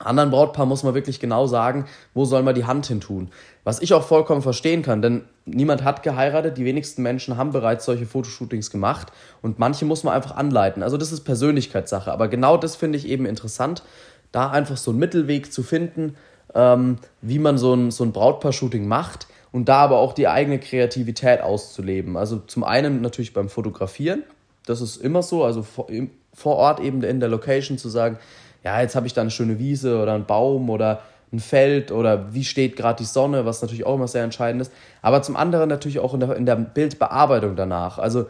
Anderen 0.00 0.30
Brautpaar 0.30 0.66
muss 0.66 0.84
man 0.84 0.94
wirklich 0.94 1.18
genau 1.18 1.48
sagen, 1.48 1.86
wo 2.14 2.24
soll 2.24 2.44
man 2.44 2.54
die 2.54 2.64
Hand 2.64 2.86
hin 2.86 3.00
tun. 3.00 3.30
Was 3.64 3.82
ich 3.82 3.94
auch 3.94 4.04
vollkommen 4.04 4.42
verstehen 4.42 4.82
kann, 4.82 5.02
denn 5.02 5.24
niemand 5.44 5.82
hat 5.82 6.04
geheiratet, 6.04 6.56
die 6.56 6.64
wenigsten 6.64 7.02
Menschen 7.02 7.36
haben 7.36 7.50
bereits 7.50 7.84
solche 7.84 8.06
Fotoshootings 8.06 8.70
gemacht 8.70 9.08
und 9.42 9.58
manche 9.58 9.84
muss 9.84 10.04
man 10.04 10.14
einfach 10.14 10.36
anleiten. 10.36 10.84
Also 10.84 10.96
das 10.96 11.10
ist 11.10 11.22
Persönlichkeitssache, 11.22 12.12
aber 12.12 12.28
genau 12.28 12.56
das 12.56 12.76
finde 12.76 12.96
ich 12.96 13.08
eben 13.08 13.26
interessant, 13.26 13.82
da 14.30 14.50
einfach 14.50 14.76
so 14.76 14.92
einen 14.92 15.00
Mittelweg 15.00 15.52
zu 15.52 15.64
finden, 15.64 16.14
ähm, 16.54 16.98
wie 17.20 17.40
man 17.40 17.58
so 17.58 17.74
ein, 17.74 17.90
so 17.90 18.04
ein 18.04 18.12
Brautpaar-Shooting 18.12 18.86
macht 18.86 19.26
und 19.52 19.68
da 19.68 19.78
aber 19.78 19.98
auch 19.98 20.12
die 20.12 20.28
eigene 20.28 20.58
Kreativität 20.58 21.40
auszuleben. 21.40 22.16
Also 22.16 22.38
zum 22.38 22.64
einen 22.64 23.00
natürlich 23.00 23.32
beim 23.32 23.48
Fotografieren, 23.48 24.22
das 24.66 24.80
ist 24.80 24.96
immer 24.96 25.22
so, 25.22 25.44
also 25.44 25.62
vor 25.62 26.56
Ort 26.56 26.80
eben 26.80 27.02
in 27.02 27.20
der 27.20 27.28
Location 27.28 27.78
zu 27.78 27.88
sagen, 27.88 28.18
ja, 28.62 28.80
jetzt 28.80 28.94
habe 28.96 29.06
ich 29.06 29.14
da 29.14 29.22
eine 29.22 29.30
schöne 29.30 29.58
Wiese 29.58 30.02
oder 30.02 30.14
einen 30.14 30.26
Baum 30.26 30.68
oder 30.68 31.02
ein 31.32 31.40
Feld 31.40 31.92
oder 31.92 32.34
wie 32.34 32.44
steht 32.44 32.76
gerade 32.76 32.98
die 32.98 33.04
Sonne, 33.04 33.44
was 33.44 33.62
natürlich 33.62 33.86
auch 33.86 33.94
immer 33.94 34.08
sehr 34.08 34.24
entscheidend 34.24 34.62
ist. 34.62 34.72
Aber 35.02 35.22
zum 35.22 35.36
anderen 35.36 35.68
natürlich 35.68 35.98
auch 35.98 36.14
in 36.14 36.20
der, 36.20 36.36
in 36.36 36.46
der 36.46 36.56
Bildbearbeitung 36.56 37.56
danach. 37.56 37.98
Also 37.98 38.26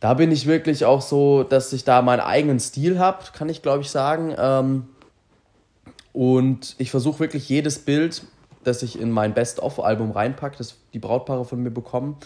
da 0.00 0.14
bin 0.14 0.32
ich 0.32 0.46
wirklich 0.46 0.84
auch 0.84 1.02
so, 1.02 1.44
dass 1.44 1.72
ich 1.72 1.84
da 1.84 2.02
meinen 2.02 2.20
eigenen 2.20 2.60
Stil 2.60 2.98
habe, 2.98 3.24
kann 3.32 3.48
ich 3.48 3.62
glaube 3.62 3.82
ich 3.82 3.90
sagen. 3.90 4.34
Ähm, 4.36 4.84
und 6.12 6.74
ich 6.78 6.90
versuche 6.90 7.20
wirklich 7.20 7.48
jedes 7.48 7.78
Bild, 7.78 8.22
das 8.64 8.82
ich 8.82 9.00
in 9.00 9.10
mein 9.10 9.34
Best-of-Album 9.34 10.12
reinpacke, 10.12 10.56
das 10.58 10.76
die 10.92 10.98
Brautpaare 10.98 11.44
von 11.44 11.62
mir 11.62 11.70
bekommen, 11.70 12.16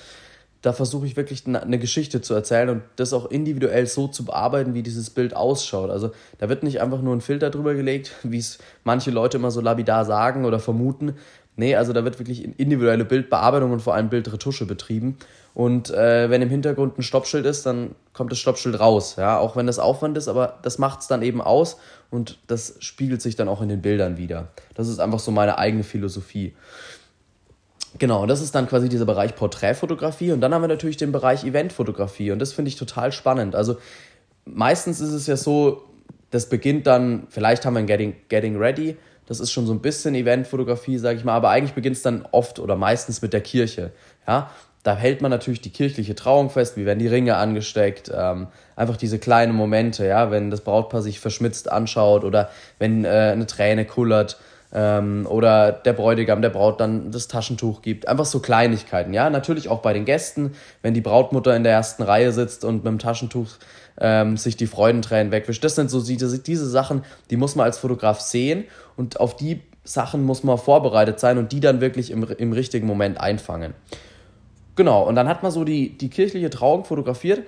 da 0.67 0.73
versuche 0.73 1.07
ich 1.07 1.17
wirklich 1.17 1.45
eine 1.47 1.79
Geschichte 1.79 2.23
zu 2.23 2.35
erzählen 2.35 2.71
und 2.71 2.83
das 2.97 3.13
auch 3.13 3.31
individuell 3.31 3.87
so 3.87 4.09
zu 4.09 4.25
bearbeiten, 4.25 4.75
wie 4.75 4.83
dieses 4.83 5.11
Bild 5.11 5.37
ausschaut. 5.37 5.91
Also 5.91 6.11
da 6.39 6.49
wird 6.49 6.65
nicht 6.65 6.81
einfach 6.81 7.01
nur 7.03 7.15
ein 7.15 7.21
Filter 7.21 7.51
drüber 7.51 7.75
gelegt, 7.75 8.13
wie 8.25 8.39
es 8.39 8.59
manche 8.83 9.13
Leute 9.13 9.37
immer 9.37 9.53
so 9.53 9.61
labidar 9.61 10.05
sagen 10.05 10.45
oder 10.45 10.59
vermuten. 10.59 11.15
Nee, 11.59 11.75
also 11.75 11.95
da 11.95 12.05
wird 12.05 12.19
wirklich 12.19 12.45
individuelle 12.59 13.07
Bildbearbeitung 13.07 13.73
und 13.73 13.81
vor 13.81 13.95
allem 13.95 14.11
Bildretusche 14.11 14.67
betrieben. 14.67 15.17
Und 15.55 15.91
äh, 15.91 16.29
wenn 16.29 16.43
im 16.43 16.51
Hintergrund 16.51 16.99
ein 16.99 17.03
Stoppschild 17.03 17.47
ist, 17.47 17.65
dann 17.65 17.95
kommt 18.13 18.31
das 18.31 18.39
Stoppschild 18.39 18.79
raus. 18.79 19.17
Ja, 19.17 19.39
auch 19.39 19.57
wenn 19.57 19.67
das 19.67 19.79
Aufwand 19.79 20.19
ist, 20.19 20.29
aber 20.29 20.59
das 20.63 20.79
macht 20.79 21.01
es 21.01 21.07
dann 21.07 21.23
eben 21.23 21.41
aus 21.41 21.79
und 22.11 22.39
das 22.47 22.77
spiegelt 22.81 23.23
sich 23.23 23.37
dann 23.37 23.49
auch 23.49 23.63
in 23.63 23.71
den 23.71 23.81
Bildern 23.81 24.19
wieder. 24.19 24.49
Das 24.75 24.87
ist 24.87 24.99
einfach 25.01 25.19
so 25.19 25.31
meine 25.31 25.57
eigene 25.57 25.83
Philosophie. 25.83 26.55
Genau, 27.99 28.27
das 28.27 28.43
ist 28.43 28.55
dann 28.55 28.69
quasi 28.69 28.91
dieser 28.91 29.07
Bereich 29.07 29.35
Porträtfotografie 29.35 30.33
und 30.33 30.43
dann 30.43 30.53
haben 30.53 30.63
wir 30.63 30.69
natürlich 30.69 30.99
den 30.99 31.13
Bereich 31.13 31.45
Eventfotografie 31.45 32.33
und 32.33 32.39
das 32.39 32.53
finde 32.53 32.69
ich 32.69 32.77
total 32.77 33.11
spannend. 33.13 33.55
Also 33.55 33.79
meistens 34.45 35.01
ist 35.01 35.13
es 35.13 35.27
ja 35.27 35.39
so, 35.39 35.85
das 36.31 36.51
beginnt 36.51 36.87
dann, 36.87 37.27
vielleicht 37.31 37.65
haben 37.65 37.73
wir 37.73 37.81
ein 37.81 37.87
Getting, 37.87 38.15
Getting 38.29 38.59
Ready, 38.59 38.97
das 39.27 39.41
ist 39.41 39.53
schon 39.53 39.67
so 39.67 39.73
ein 39.73 39.81
bisschen 39.81 40.15
Eventfotografie, 40.15 40.99
sage 40.99 41.19
ich 41.19 41.25
mal, 41.25 41.35
aber 41.35 41.51
eigentlich 41.51 41.75
beginnt 41.75 41.97
es 41.97 42.03
dann 42.03 42.27
oft 42.31 42.59
oder 42.59 42.77
meistens 42.77 43.23
mit 43.23 43.33
der 43.33 43.41
Kirche. 43.41 43.93
Ja, 44.27 44.51
da 44.83 44.95
hält 44.97 45.21
man 45.21 45.33
natürlich 45.33 45.61
die 45.61 45.71
kirchliche 45.71 46.15
Trauung 46.15 46.49
fest, 46.49 46.77
wie 46.77 46.87
werden 46.87 47.01
die 47.01 47.09
Ringe 47.09 47.37
angesteckt, 47.37 48.11
ähm, 48.15 48.47
einfach 48.77 48.97
diese 48.97 49.19
kleinen 49.19 49.53
Momente, 49.53 50.07
ja, 50.07 50.31
wenn 50.31 50.51
das 50.51 50.61
Brautpaar 50.61 51.03
sich 51.03 51.19
verschmitzt 51.19 51.71
anschaut 51.71 52.23
oder 52.23 52.51
wenn 52.79 53.05
äh, 53.05 53.09
eine 53.09 53.47
Träne 53.47 53.85
kullert 53.85 54.39
ähm, 54.73 55.27
oder 55.29 55.73
der 55.73 55.93
Bräutigam 55.93 56.41
der 56.41 56.51
Braut 56.51 56.81
dann 56.81 57.11
das 57.11 57.27
Taschentuch 57.27 57.83
gibt. 57.83 58.07
Einfach 58.07 58.27
so 58.27 58.39
Kleinigkeiten, 58.39 59.13
ja. 59.13 59.29
Natürlich 59.29 59.69
auch 59.69 59.81
bei 59.81 59.93
den 59.93 60.05
Gästen, 60.05 60.53
wenn 60.83 60.95
die 60.95 61.01
Brautmutter 61.01 61.57
in 61.57 61.65
der 61.65 61.73
ersten 61.73 62.05
Reihe 62.05 62.31
sitzt 62.31 62.65
und 62.65 62.85
mit 62.85 62.87
dem 62.87 62.99
Taschentuch 63.01 63.49
ähm, 63.99 64.37
sich 64.37 64.57
die 64.57 64.67
Freudentränen 64.67 65.33
wegwischt. 65.33 65.65
Das 65.65 65.75
sind 65.75 65.91
so 65.91 66.01
diese, 66.01 66.39
diese 66.39 66.69
Sachen, 66.69 67.03
die 67.31 67.37
muss 67.37 67.57
man 67.57 67.65
als 67.65 67.79
Fotograf 67.79 68.21
sehen 68.21 68.65
und 68.97 69.21
auf 69.21 69.37
die 69.37 69.61
Sachen 69.85 70.25
muss 70.25 70.43
man 70.43 70.59
vorbereitet 70.59 71.21
sein 71.21 71.39
und 71.39 71.53
die 71.53 71.61
dann 71.61 71.81
wirklich 71.81 72.11
im, 72.11 72.25
im 72.25 72.53
richtigen 72.53 72.87
Moment 72.87 73.21
einfangen. 73.21 73.75
Genau, 74.75 75.07
und 75.07 75.15
dann 75.15 75.29
hat 75.29 75.43
man 75.43 75.53
so 75.53 75.65
die, 75.65 75.97
die 75.97 76.11
kirchliche 76.11 76.51
Trauung 76.51 76.85
fotografiert 76.85 77.45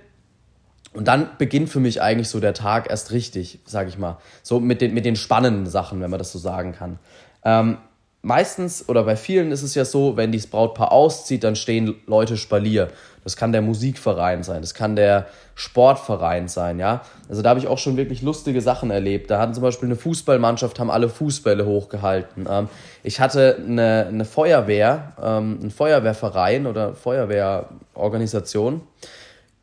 und 0.95 1.07
dann 1.07 1.29
beginnt 1.37 1.69
für 1.69 1.81
mich 1.81 2.01
eigentlich 2.01 2.29
so 2.29 2.41
der 2.41 2.55
Tag 2.55 2.89
erst 2.89 3.13
richtig, 3.13 3.61
sag 3.67 3.89
ich 3.89 3.99
mal. 3.99 4.19
So 4.43 4.61
mit 4.61 4.81
den, 4.81 4.95
mit 4.95 5.05
den 5.05 5.17
spannenden 5.17 5.67
Sachen, 5.67 6.01
wenn 6.01 6.11
man 6.11 6.19
das 6.19 6.33
so 6.33 6.39
sagen 6.39 6.73
kann. 6.73 6.99
Ähm, 7.45 7.79
meistens 8.23 8.89
oder 8.89 9.05
bei 9.05 9.17
vielen 9.17 9.53
ist 9.53 9.63
es 9.63 9.75
ja 9.75 9.85
so, 9.85 10.17
wenn 10.17 10.33
dieses 10.33 10.49
Brautpaar 10.49 10.93
auszieht, 10.93 11.45
dann 11.45 11.57
stehen 11.57 11.97
Leute 12.07 12.37
Spalier. 12.37 12.89
Das 13.29 13.37
kann 13.37 13.53
der 13.53 13.61
Musikverein 13.61 14.43
sein, 14.43 14.63
das 14.63 14.73
kann 14.73 14.97
der 14.97 15.27
Sportverein 15.55 16.49
sein, 16.49 16.79
ja. 16.79 17.03
Also 17.29 17.43
da 17.43 17.51
habe 17.51 17.61
ich 17.61 17.67
auch 17.67 17.77
schon 17.77 17.99
wirklich 17.99 18.23
lustige 18.23 18.63
Sachen 18.63 18.91
erlebt. 18.91 19.31
Da 19.31 19.39
hatten 19.39 19.53
zum 19.53 19.63
Beispiel 19.63 19.87
eine 19.87 19.97
Fußballmannschaft, 19.97 20.81
haben 20.81 20.91
alle 20.91 21.11
Fußbälle 21.11 21.67
hochgehalten. 21.67 22.49
Ähm, 22.51 22.69
ich 23.03 23.21
hatte 23.21 23.59
eine, 23.59 24.07
eine 24.09 24.25
Feuerwehr, 24.25 25.13
ähm, 25.23 25.59
einen 25.61 25.71
Feuerwehrverein 25.71 26.67
oder 26.67 26.95
Feuerwehrorganisation 26.95 28.81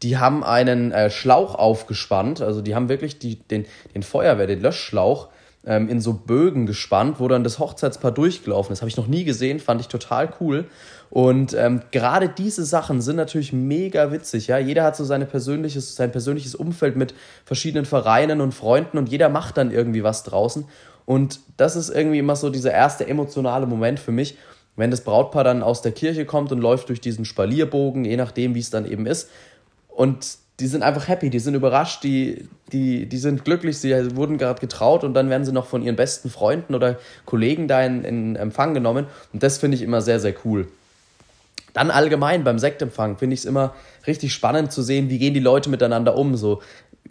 die 0.04 0.18
haben 0.18 0.44
einen 0.44 0.92
äh, 0.92 1.10
Schlauch 1.10 1.56
aufgespannt, 1.56 2.40
also 2.42 2.62
die 2.62 2.76
haben 2.76 2.90
wirklich 2.90 3.18
die, 3.18 3.38
den, 3.38 3.66
den 3.96 4.04
Feuerwehr, 4.04 4.46
den 4.46 4.62
Löschschlauch 4.62 5.30
ähm, 5.66 5.90
in 5.90 6.00
so 6.00 6.14
Bögen 6.14 6.66
gespannt, 6.66 7.20
wo 7.20 7.28
dann 7.28 7.44
das 7.44 7.60
Hochzeitspaar 7.60 8.12
durchgelaufen 8.12 8.74
ist. 8.74 8.82
Habe 8.82 8.90
ich 8.90 8.98
noch 8.98 9.08
nie 9.08 9.24
gesehen, 9.24 9.60
fand 9.60 9.82
ich 9.82 9.88
total 9.88 10.32
cool. 10.40 10.66
Und 11.10 11.54
ähm, 11.54 11.82
gerade 11.92 12.30
diese 12.30 12.66
Sachen 12.66 13.02
sind 13.02 13.16
natürlich 13.16 13.54
mega 13.54 14.12
witzig. 14.12 14.48
Ja? 14.48 14.58
Jeder 14.58 14.84
hat 14.84 14.96
so 14.96 15.04
seine 15.04 15.26
persönliches, 15.26 15.96
sein 15.96 16.12
persönliches 16.12 16.56
Umfeld 16.56 16.96
mit 16.96 17.14
verschiedenen 17.46 17.86
Vereinen 17.86 18.42
und 18.42 18.54
Freunden 18.54 18.98
und 18.98 19.10
jeder 19.10 19.30
macht 19.30 19.58
dann 19.58 19.72
irgendwie 19.72 20.04
was 20.04 20.24
draußen. 20.24 20.66
Und 21.06 21.40
das 21.58 21.76
ist 21.76 21.90
irgendwie 21.90 22.20
immer 22.20 22.36
so 22.36 22.50
dieser 22.50 22.72
erste 22.72 23.08
emotionale 23.08 23.68
Moment 23.68 24.00
für 24.00 24.12
mich, 24.12 24.38
wenn 24.76 24.92
das 24.92 25.02
Brautpaar 25.02 25.44
dann 25.44 25.64
aus 25.64 25.82
der 25.82 25.92
Kirche 25.92 26.26
kommt 26.26 26.52
und 26.52 26.60
läuft 26.60 26.90
durch 26.90 27.00
diesen 27.00 27.26
Spalierbogen, 27.26 28.04
je 28.04 28.18
nachdem, 28.18 28.56
wie 28.56 28.60
es 28.60 28.70
dann 28.70 28.90
eben 28.90 29.06
ist. 29.06 29.30
Und 29.88 30.38
die 30.60 30.68
sind 30.68 30.84
einfach 30.84 31.08
happy, 31.08 31.30
die 31.30 31.40
sind 31.40 31.54
überrascht, 31.54 32.04
die, 32.04 32.48
die, 32.72 33.08
die 33.08 33.18
sind 33.18 33.44
glücklich, 33.44 33.78
sie 33.78 34.16
wurden 34.16 34.38
gerade 34.38 34.60
getraut 34.60 35.04
und 35.04 35.14
dann 35.14 35.30
werden 35.30 35.44
sie 35.44 35.52
noch 35.52 35.66
von 35.66 35.82
ihren 35.82 35.96
besten 35.96 36.30
Freunden 36.30 36.76
oder 36.76 36.98
Kollegen 37.26 37.68
da 37.68 37.84
in, 37.84 38.04
in 38.04 38.36
Empfang 38.36 38.74
genommen. 38.74 39.06
Und 39.34 39.44
das 39.44 39.58
finde 39.58 39.76
ich 39.76 39.84
immer 39.84 40.02
sehr, 40.02 40.20
sehr 40.20 40.34
cool. 40.46 40.68
Dann 41.76 41.92
allgemein 41.92 42.46
beim 42.46 42.58
Sektempfang 42.58 43.18
finde 43.18 43.34
ich 43.34 43.42
es 43.42 43.46
immer 43.46 43.76
richtig 44.08 44.34
spannend 44.34 44.72
zu 44.72 44.82
sehen, 44.82 45.10
wie 45.10 45.20
gehen 45.20 45.34
die 45.34 45.42
Leute 45.42 45.70
miteinander 45.70 46.18
um. 46.18 46.38
So, 46.38 46.62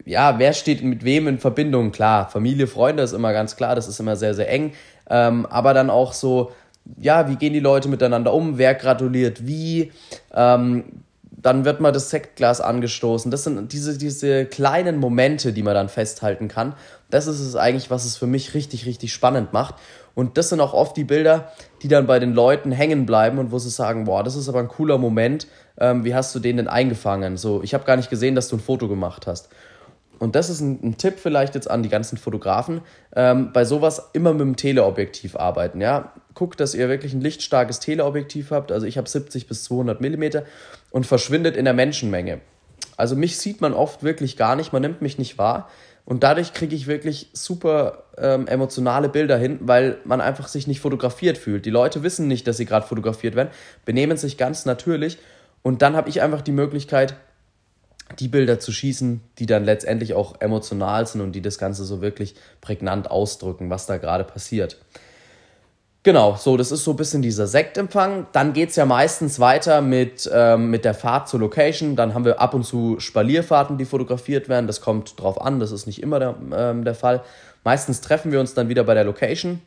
ja, 0.05 0.39
wer 0.39 0.53
steht 0.53 0.83
mit 0.83 1.05
wem 1.05 1.27
in 1.27 1.37
Verbindung? 1.37 1.91
Klar, 1.91 2.27
Familie, 2.29 2.65
Freunde 2.65 3.03
ist 3.03 3.13
immer 3.13 3.31
ganz 3.31 3.55
klar, 3.55 3.75
das 3.75 3.87
ist 3.87 3.99
immer 3.99 4.15
sehr, 4.15 4.33
sehr 4.33 4.49
eng. 4.49 4.73
Ähm, 5.07 5.45
aber 5.45 5.75
dann 5.75 5.91
auch 5.91 6.13
so, 6.13 6.51
ja, 6.97 7.29
wie 7.29 7.35
gehen 7.35 7.53
die 7.53 7.59
Leute 7.59 7.87
miteinander 7.89 8.33
um? 8.33 8.57
Wer 8.57 8.73
gratuliert 8.73 9.45
wie? 9.45 9.91
Ähm, 10.33 10.85
dann 11.29 11.63
wird 11.63 11.79
mal 11.79 11.91
das 11.91 12.09
Sektglas 12.09 12.59
angestoßen. 12.59 13.29
Das 13.29 13.43
sind 13.43 13.71
diese, 13.71 13.99
diese 13.99 14.45
kleinen 14.45 14.97
Momente, 14.97 15.53
die 15.53 15.61
man 15.61 15.75
dann 15.75 15.89
festhalten 15.89 16.47
kann. 16.47 16.73
Das 17.11 17.27
ist 17.27 17.39
es 17.39 17.55
eigentlich, 17.55 17.91
was 17.91 18.03
es 18.03 18.17
für 18.17 18.25
mich 18.25 18.55
richtig, 18.55 18.87
richtig 18.87 19.13
spannend 19.13 19.53
macht. 19.53 19.75
Und 20.15 20.37
das 20.37 20.49
sind 20.49 20.61
auch 20.61 20.73
oft 20.73 20.97
die 20.97 21.03
Bilder, 21.03 21.51
die 21.83 21.87
dann 21.87 22.07
bei 22.07 22.19
den 22.19 22.33
Leuten 22.33 22.71
hängen 22.71 23.05
bleiben 23.05 23.37
und 23.37 23.51
wo 23.51 23.59
sie 23.59 23.69
sagen, 23.69 24.05
boah, 24.05 24.23
das 24.23 24.35
ist 24.35 24.49
aber 24.49 24.59
ein 24.59 24.69
cooler 24.69 24.97
Moment. 24.97 25.47
Ähm, 25.77 26.05
wie 26.05 26.15
hast 26.15 26.33
du 26.33 26.39
den 26.39 26.57
denn 26.57 26.67
eingefangen? 26.67 27.37
So, 27.37 27.61
ich 27.61 27.73
habe 27.73 27.83
gar 27.83 27.97
nicht 27.97 28.09
gesehen, 28.09 28.33
dass 28.33 28.47
du 28.47 28.55
ein 28.55 28.61
Foto 28.61 28.87
gemacht 28.87 29.27
hast. 29.27 29.49
Und 30.17 30.35
das 30.35 30.49
ist 30.49 30.61
ein, 30.61 30.79
ein 30.81 30.97
Tipp 30.97 31.15
vielleicht 31.19 31.55
jetzt 31.55 31.69
an 31.69 31.83
die 31.83 31.89
ganzen 31.89 32.17
Fotografen. 32.17 32.81
Ähm, 33.15 33.51
bei 33.51 33.65
sowas 33.65 34.09
immer 34.13 34.31
mit 34.31 34.41
dem 34.41 34.55
Teleobjektiv 34.55 35.35
arbeiten. 35.35 35.81
Ja? 35.81 36.13
Guckt, 36.33 36.59
dass 36.59 36.73
ihr 36.73 36.87
wirklich 36.87 37.13
ein 37.13 37.21
lichtstarkes 37.21 37.81
Teleobjektiv 37.81 38.51
habt. 38.51 38.71
Also 38.71 38.87
ich 38.87 38.97
habe 38.97 39.09
70 39.09 39.47
bis 39.47 39.65
200 39.65 39.99
Millimeter 39.99 40.43
und 40.91 41.05
verschwindet 41.05 41.57
in 41.57 41.65
der 41.65 41.73
Menschenmenge. 41.73 42.39
Also 42.97 43.15
mich 43.17 43.37
sieht 43.37 43.59
man 43.59 43.73
oft 43.73 44.03
wirklich 44.03 44.37
gar 44.37 44.55
nicht, 44.55 44.71
man 44.71 44.81
nimmt 44.81 45.01
mich 45.01 45.17
nicht 45.17 45.37
wahr. 45.37 45.69
Und 46.05 46.23
dadurch 46.23 46.53
kriege 46.53 46.75
ich 46.75 46.85
wirklich 46.85 47.29
super 47.33 48.03
ähm, 48.17 48.47
emotionale 48.47 49.09
Bilder 49.09 49.37
hin, 49.37 49.57
weil 49.61 49.97
man 50.05 50.21
einfach 50.21 50.47
sich 50.47 50.67
nicht 50.67 50.79
fotografiert 50.79 51.37
fühlt. 51.37 51.65
Die 51.65 51.71
Leute 51.71 52.03
wissen 52.03 52.27
nicht, 52.27 52.47
dass 52.47 52.57
sie 52.57 52.65
gerade 52.65 52.85
fotografiert 52.85 53.35
werden, 53.35 53.49
benehmen 53.85 54.15
sich 54.15 54.37
ganz 54.37 54.65
natürlich. 54.65 55.17
Und 55.63 55.81
dann 55.81 55.95
habe 55.95 56.09
ich 56.09 56.21
einfach 56.21 56.41
die 56.41 56.51
Möglichkeit, 56.51 57.15
die 58.19 58.27
Bilder 58.27 58.59
zu 58.59 58.71
schießen, 58.71 59.21
die 59.39 59.47
dann 59.47 59.65
letztendlich 59.65 60.13
auch 60.13 60.39
emotional 60.39 61.07
sind 61.07 61.21
und 61.21 61.31
die 61.31 61.41
das 61.41 61.57
Ganze 61.57 61.83
so 61.85 62.01
wirklich 62.01 62.35
prägnant 62.61 63.09
ausdrücken, 63.09 63.71
was 63.71 63.87
da 63.87 63.97
gerade 63.97 64.23
passiert. 64.23 64.77
Genau, 66.05 66.35
so, 66.35 66.55
das 66.55 66.71
ist 66.71 66.83
so 66.83 66.91
ein 66.91 66.97
bisschen 66.97 67.23
dieser 67.23 67.47
Sektempfang. 67.47 68.27
Dann 68.31 68.53
geht 68.53 68.69
es 68.69 68.75
ja 68.75 68.85
meistens 68.85 69.39
weiter 69.39 69.81
mit, 69.81 70.29
ähm, 70.31 70.69
mit 70.69 70.85
der 70.85 70.93
Fahrt 70.93 71.27
zur 71.27 71.39
Location. 71.39 71.95
Dann 71.95 72.13
haben 72.13 72.25
wir 72.25 72.39
ab 72.39 72.53
und 72.53 72.63
zu 72.63 72.99
Spalierfahrten, 72.99 73.79
die 73.79 73.85
fotografiert 73.85 74.47
werden. 74.47 74.67
Das 74.67 74.81
kommt 74.81 75.19
drauf 75.19 75.41
an, 75.41 75.59
das 75.59 75.71
ist 75.71 75.87
nicht 75.87 76.03
immer 76.03 76.19
der, 76.19 76.35
ähm, 76.55 76.83
der 76.83 76.93
Fall. 76.93 77.23
Meistens 77.63 78.01
treffen 78.01 78.31
wir 78.31 78.39
uns 78.39 78.53
dann 78.53 78.69
wieder 78.69 78.83
bei 78.83 78.93
der 78.93 79.03
Location. 79.03 79.63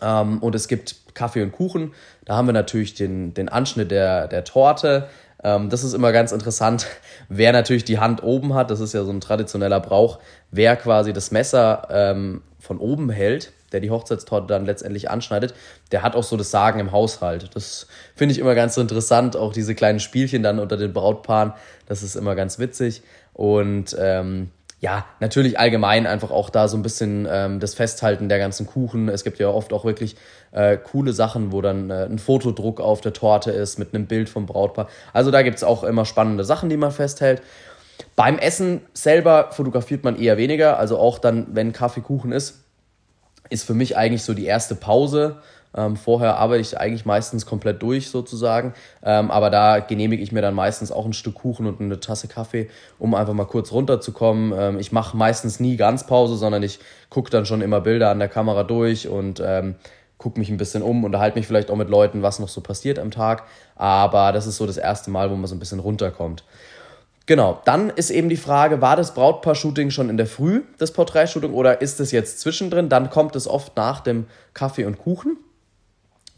Ähm, 0.00 0.38
und 0.38 0.54
es 0.54 0.68
gibt 0.68 1.12
Kaffee 1.14 1.42
und 1.42 1.50
Kuchen. 1.50 1.92
Da 2.24 2.36
haben 2.36 2.46
wir 2.46 2.52
natürlich 2.52 2.94
den, 2.94 3.34
den 3.34 3.48
Anschnitt 3.48 3.90
der, 3.90 4.28
der 4.28 4.44
Torte. 4.44 5.08
Ähm, 5.42 5.70
das 5.70 5.82
ist 5.82 5.92
immer 5.92 6.12
ganz 6.12 6.30
interessant, 6.30 6.86
wer 7.28 7.50
natürlich 7.50 7.84
die 7.84 7.98
Hand 7.98 8.22
oben 8.22 8.54
hat. 8.54 8.70
Das 8.70 8.78
ist 8.78 8.92
ja 8.92 9.02
so 9.02 9.10
ein 9.10 9.20
traditioneller 9.20 9.80
Brauch. 9.80 10.20
Wer 10.52 10.76
quasi 10.76 11.12
das 11.12 11.32
Messer 11.32 11.88
ähm, 11.90 12.42
von 12.60 12.78
oben 12.78 13.10
hält 13.10 13.52
der 13.72 13.80
die 13.80 13.90
Hochzeitstorte 13.90 14.46
dann 14.46 14.66
letztendlich 14.66 15.10
anschneidet, 15.10 15.54
der 15.90 16.02
hat 16.02 16.14
auch 16.14 16.24
so 16.24 16.36
das 16.36 16.50
Sagen 16.50 16.80
im 16.80 16.92
Haushalt. 16.92 17.50
Das 17.54 17.86
finde 18.14 18.32
ich 18.32 18.38
immer 18.38 18.54
ganz 18.54 18.76
interessant, 18.76 19.36
auch 19.36 19.52
diese 19.52 19.74
kleinen 19.74 20.00
Spielchen 20.00 20.42
dann 20.42 20.58
unter 20.58 20.76
den 20.76 20.92
Brautpaaren, 20.92 21.52
das 21.86 22.02
ist 22.02 22.16
immer 22.16 22.34
ganz 22.34 22.58
witzig. 22.58 23.02
Und 23.34 23.96
ähm, 23.98 24.50
ja, 24.82 25.06
natürlich 25.20 25.60
allgemein 25.60 26.08
einfach 26.08 26.32
auch 26.32 26.50
da 26.50 26.66
so 26.66 26.76
ein 26.76 26.82
bisschen 26.82 27.26
ähm, 27.30 27.60
das 27.60 27.74
Festhalten 27.74 28.28
der 28.28 28.38
ganzen 28.38 28.66
Kuchen. 28.66 29.08
Es 29.08 29.22
gibt 29.22 29.38
ja 29.38 29.48
oft 29.48 29.72
auch 29.72 29.84
wirklich 29.84 30.16
äh, 30.50 30.76
coole 30.76 31.12
Sachen, 31.12 31.52
wo 31.52 31.62
dann 31.62 31.88
äh, 31.88 32.04
ein 32.06 32.18
Fotodruck 32.18 32.80
auf 32.80 33.00
der 33.00 33.12
Torte 33.12 33.52
ist 33.52 33.78
mit 33.78 33.94
einem 33.94 34.06
Bild 34.06 34.28
vom 34.28 34.44
Brautpaar. 34.44 34.88
Also 35.12 35.30
da 35.30 35.42
gibt 35.42 35.56
es 35.56 35.62
auch 35.62 35.84
immer 35.84 36.04
spannende 36.04 36.42
Sachen, 36.42 36.68
die 36.68 36.76
man 36.76 36.90
festhält. 36.90 37.42
Beim 38.16 38.38
Essen 38.38 38.80
selber 38.92 39.50
fotografiert 39.52 40.02
man 40.02 40.18
eher 40.18 40.36
weniger, 40.36 40.80
also 40.80 40.98
auch 40.98 41.20
dann, 41.20 41.46
wenn 41.52 41.72
Kaffeekuchen 41.72 42.32
ist, 42.32 42.64
ist 43.52 43.64
für 43.64 43.74
mich 43.74 43.96
eigentlich 43.96 44.24
so 44.24 44.34
die 44.34 44.46
erste 44.46 44.74
Pause. 44.74 45.36
Ähm, 45.74 45.96
vorher 45.96 46.36
arbeite 46.36 46.60
ich 46.60 46.78
eigentlich 46.78 47.06
meistens 47.06 47.46
komplett 47.46 47.82
durch 47.82 48.10
sozusagen, 48.10 48.74
ähm, 49.02 49.30
aber 49.30 49.48
da 49.48 49.78
genehmige 49.78 50.22
ich 50.22 50.30
mir 50.30 50.42
dann 50.42 50.54
meistens 50.54 50.92
auch 50.92 51.06
ein 51.06 51.14
Stück 51.14 51.36
Kuchen 51.36 51.66
und 51.66 51.80
eine 51.80 51.98
Tasse 51.98 52.28
Kaffee, 52.28 52.68
um 52.98 53.14
einfach 53.14 53.32
mal 53.32 53.46
kurz 53.46 53.72
runterzukommen. 53.72 54.52
Ähm, 54.54 54.78
ich 54.78 54.92
mache 54.92 55.16
meistens 55.16 55.60
nie 55.60 55.76
ganz 55.76 56.06
Pause, 56.06 56.36
sondern 56.36 56.62
ich 56.62 56.78
gucke 57.08 57.30
dann 57.30 57.46
schon 57.46 57.62
immer 57.62 57.80
Bilder 57.80 58.10
an 58.10 58.18
der 58.18 58.28
Kamera 58.28 58.64
durch 58.64 59.08
und 59.08 59.42
ähm, 59.44 59.76
gucke 60.18 60.38
mich 60.38 60.50
ein 60.50 60.56
bisschen 60.56 60.82
um, 60.82 61.04
unterhalte 61.04 61.38
mich 61.38 61.46
vielleicht 61.46 61.70
auch 61.70 61.76
mit 61.76 61.88
Leuten, 61.88 62.22
was 62.22 62.38
noch 62.38 62.48
so 62.48 62.60
passiert 62.60 62.98
am 62.98 63.10
Tag. 63.10 63.44
Aber 63.74 64.32
das 64.32 64.46
ist 64.46 64.56
so 64.58 64.66
das 64.66 64.76
erste 64.76 65.10
Mal, 65.10 65.30
wo 65.30 65.36
man 65.36 65.46
so 65.46 65.54
ein 65.54 65.58
bisschen 65.58 65.80
runterkommt. 65.80 66.44
Genau, 67.26 67.60
dann 67.64 67.90
ist 67.90 68.10
eben 68.10 68.28
die 68.28 68.36
Frage, 68.36 68.80
war 68.80 68.96
das 68.96 69.14
Brautpaar-Shooting 69.14 69.90
schon 69.90 70.10
in 70.10 70.16
der 70.16 70.26
Früh, 70.26 70.62
das 70.78 70.92
Porträtshooting, 70.92 71.52
oder 71.52 71.80
ist 71.80 72.00
es 72.00 72.10
jetzt 72.10 72.40
zwischendrin? 72.40 72.88
Dann 72.88 73.10
kommt 73.10 73.36
es 73.36 73.46
oft 73.46 73.76
nach 73.76 74.00
dem 74.00 74.26
Kaffee 74.54 74.84
und 74.84 74.98
Kuchen. 74.98 75.36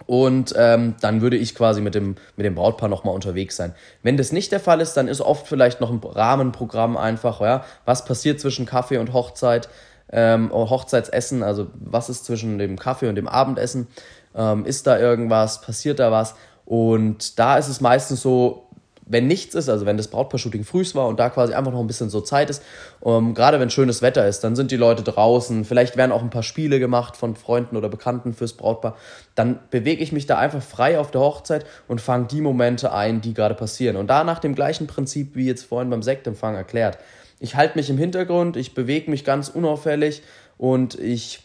Und 0.07 0.55
ähm, 0.59 0.97
dann 1.01 1.23
würde 1.23 1.39
ich 1.39 1.55
quasi 1.55 1.81
mit 1.81 1.95
dem, 1.95 2.17
mit 2.37 2.45
dem 2.45 2.55
Brautpaar 2.55 2.91
nochmal 2.91 3.15
unterwegs 3.15 3.57
sein. 3.57 3.75
Wenn 4.03 4.19
das 4.19 4.33
nicht 4.33 4.53
der 4.53 4.61
Fall 4.61 4.83
ist, 4.83 4.95
dann 4.95 5.09
ist 5.09 5.23
oft 5.23 5.47
vielleicht 5.47 5.81
noch 5.81 5.91
ein 5.91 6.01
Rahmenprogramm 6.03 6.99
einfach, 6.99 7.41
ja, 7.41 7.65
was 7.87 8.05
passiert 8.05 8.39
zwischen 8.39 8.67
Kaffee 8.67 8.99
und 8.99 9.15
Hochzeit, 9.15 9.71
ähm, 10.13 10.53
Hochzeitsessen, 10.53 11.43
also 11.43 11.69
was 11.75 12.11
ist 12.11 12.27
zwischen 12.27 12.59
dem 12.59 12.79
Kaffee 12.79 13.09
und 13.09 13.15
dem 13.15 13.29
Abendessen, 13.29 13.87
ähm, 14.35 14.67
ist 14.67 14.87
da 14.87 14.99
irgendwas, 14.99 15.63
passiert 15.63 15.99
da 15.99 16.13
was? 16.13 16.35
Und 16.67 17.39
da 17.39 17.57
ist 17.57 17.69
es 17.69 17.81
meistens 17.81 18.21
so, 18.21 18.64
wenn 19.07 19.27
nichts 19.27 19.55
ist, 19.55 19.69
also 19.69 19.85
wenn 19.87 19.97
das 19.97 20.09
Brautpaar-Shooting 20.09 20.65
frühs 20.65 20.95
war 20.95 21.09
und 21.09 21.21
da 21.21 21.29
quasi 21.29 21.53
einfach 21.53 21.73
noch 21.73 21.81
ein 21.81 21.87
bisschen 21.87 22.09
so 22.09 22.21
Zeit 22.21 22.49
ist, 22.49 22.63
ähm, 23.05 23.35
gerade 23.35 23.61
wenn 23.61 23.71
schönes 23.71 24.03
Wetter 24.03 24.27
ist, 24.27 24.41
dann 24.41 24.57
sind 24.57 24.71
die 24.71 24.77
Leute 24.77 25.03
draußen, 25.03 25.65
vielleicht 25.65 25.97
werden 25.97 26.13
auch 26.13 26.23
ein 26.23 26.31
paar 26.31 26.43
Spiele 26.43 26.79
gemacht 26.79 27.17
von 27.17 27.37
Freunden 27.37 27.77
oder 27.77 27.89
Bekannten 27.89 28.33
fürs 28.33 28.55
Brautpaar, 28.55 28.97
dann 29.35 29.59
bewege 29.71 30.03
ich 30.03 30.13
mich 30.13 30.27
da 30.27 30.39
einfach 30.39 30.63
frei 30.63 30.99
auf 30.99 31.11
der 31.11 31.21
Hochzeit 31.21 31.67
und 31.87 32.01
fange 32.01 32.27
die 32.27 32.41
Momente 32.41 32.93
ein, 32.93 33.21
die 33.21 33.35
gerade 33.35 33.55
passieren. 33.55 33.97
Und 33.97 34.09
da 34.09 34.25
nach 34.25 34.39
dem 34.39 34.55
gleichen 34.55 34.87
Prinzip 34.87 35.37
wie 35.37 35.47
jetzt 35.47 35.65
vorhin 35.65 35.91
beim 35.91 36.03
Sektempfang 36.03 36.55
erklärt. 36.55 36.99
Ich 37.41 37.57
halte 37.57 37.77
mich 37.77 37.91
im 37.91 37.99
Hintergrund, 37.99 38.57
ich 38.57 38.75
bewege 38.75 39.11
mich 39.11 39.25
ganz 39.25 39.49
unauffällig 39.49 40.23
und 40.57 40.99
ich 40.99 41.41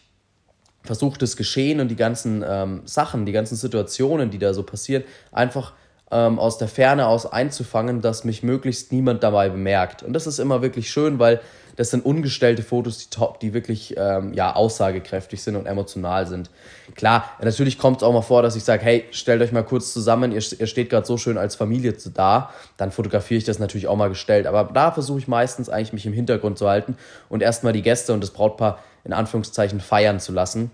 versuche 0.84 1.18
das 1.18 1.36
Geschehen 1.36 1.82
und 1.82 1.90
die 1.90 1.98
ganzen 1.98 2.44
ähm, 2.48 2.82
Sachen, 2.86 3.26
die 3.26 3.34
ganzen 3.34 3.56
Situationen, 3.56 4.30
die 4.30 4.40
da 4.40 4.54
so 4.54 4.64
passieren, 4.64 5.04
einfach 5.32 5.74
ähm, 6.12 6.40
aus 6.40 6.58
der 6.58 6.68
Ferne 6.68 7.08
aus 7.08 7.26
einzufangen, 7.32 8.02
dass 8.02 8.24
mich 8.24 8.44
möglichst 8.44 8.92
niemand 8.92 9.24
dabei 9.24 9.50
bemerkt. 9.50 10.04
Und 10.04 10.14
das 10.14 10.28
ist 10.28 10.40
immer 10.40 10.62
wirklich 10.62 10.90
schön, 10.90 11.20
weil 11.20 11.40
das 11.80 11.92
sind 11.92 12.04
ungestellte 12.04 12.62
Fotos, 12.62 12.98
die, 12.98 13.10
top, 13.10 13.40
die 13.40 13.54
wirklich 13.54 13.96
ähm, 13.98 14.34
ja, 14.34 14.54
aussagekräftig 14.54 15.42
sind 15.42 15.56
und 15.56 15.66
emotional 15.66 16.28
sind. 16.28 16.50
Klar, 16.96 17.24
natürlich 17.42 17.78
kommt 17.78 17.98
es 17.98 18.04
auch 18.04 18.12
mal 18.12 18.22
vor, 18.22 18.42
dass 18.42 18.58
ich 18.58 18.66
sage, 18.66 18.84
hey, 18.84 19.06
stellt 19.12 19.42
euch 19.42 19.54
mal 19.54 19.64
kurz 19.64 19.94
zusammen, 19.94 20.34
ihr, 20.34 20.42
ihr 20.60 20.68
steht 20.68 20.90
gerade 20.90 21.06
so 21.06 21.16
schön 21.16 21.38
als 21.38 21.56
Familie 21.56 21.96
da, 22.14 22.50
dann 22.76 22.92
fotografiere 22.92 23.38
ich 23.38 23.46
das 23.46 23.60
natürlich 23.60 23.88
auch 23.88 23.96
mal 23.96 24.10
gestellt. 24.10 24.46
Aber 24.46 24.66
da 24.74 24.92
versuche 24.92 25.20
ich 25.20 25.30
meistens 25.30 25.70
eigentlich 25.70 25.94
mich 25.94 26.06
im 26.06 26.12
Hintergrund 26.12 26.58
zu 26.58 26.68
halten 26.68 26.98
und 27.30 27.42
erstmal 27.42 27.72
die 27.72 27.82
Gäste 27.82 28.12
und 28.12 28.22
das 28.22 28.32
Brautpaar 28.32 28.80
in 29.06 29.14
Anführungszeichen 29.14 29.80
feiern 29.80 30.20
zu 30.20 30.34
lassen 30.34 30.72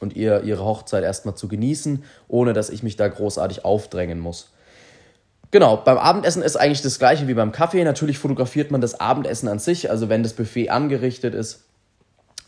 und 0.00 0.16
ihr 0.16 0.42
ihre 0.42 0.64
Hochzeit 0.64 1.04
erstmal 1.04 1.36
zu 1.36 1.46
genießen, 1.46 2.02
ohne 2.26 2.52
dass 2.52 2.68
ich 2.70 2.82
mich 2.82 2.96
da 2.96 3.06
großartig 3.06 3.64
aufdrängen 3.64 4.18
muss. 4.18 4.50
Genau, 5.50 5.78
beim 5.78 5.96
Abendessen 5.96 6.42
ist 6.42 6.56
eigentlich 6.56 6.82
das 6.82 6.98
gleiche 6.98 7.26
wie 7.26 7.34
beim 7.34 7.52
Kaffee. 7.52 7.82
Natürlich 7.82 8.18
fotografiert 8.18 8.70
man 8.70 8.80
das 8.80 9.00
Abendessen 9.00 9.48
an 9.48 9.58
sich, 9.58 9.90
also 9.90 10.08
wenn 10.08 10.22
das 10.22 10.34
Buffet 10.34 10.68
angerichtet 10.68 11.34
ist. 11.34 11.64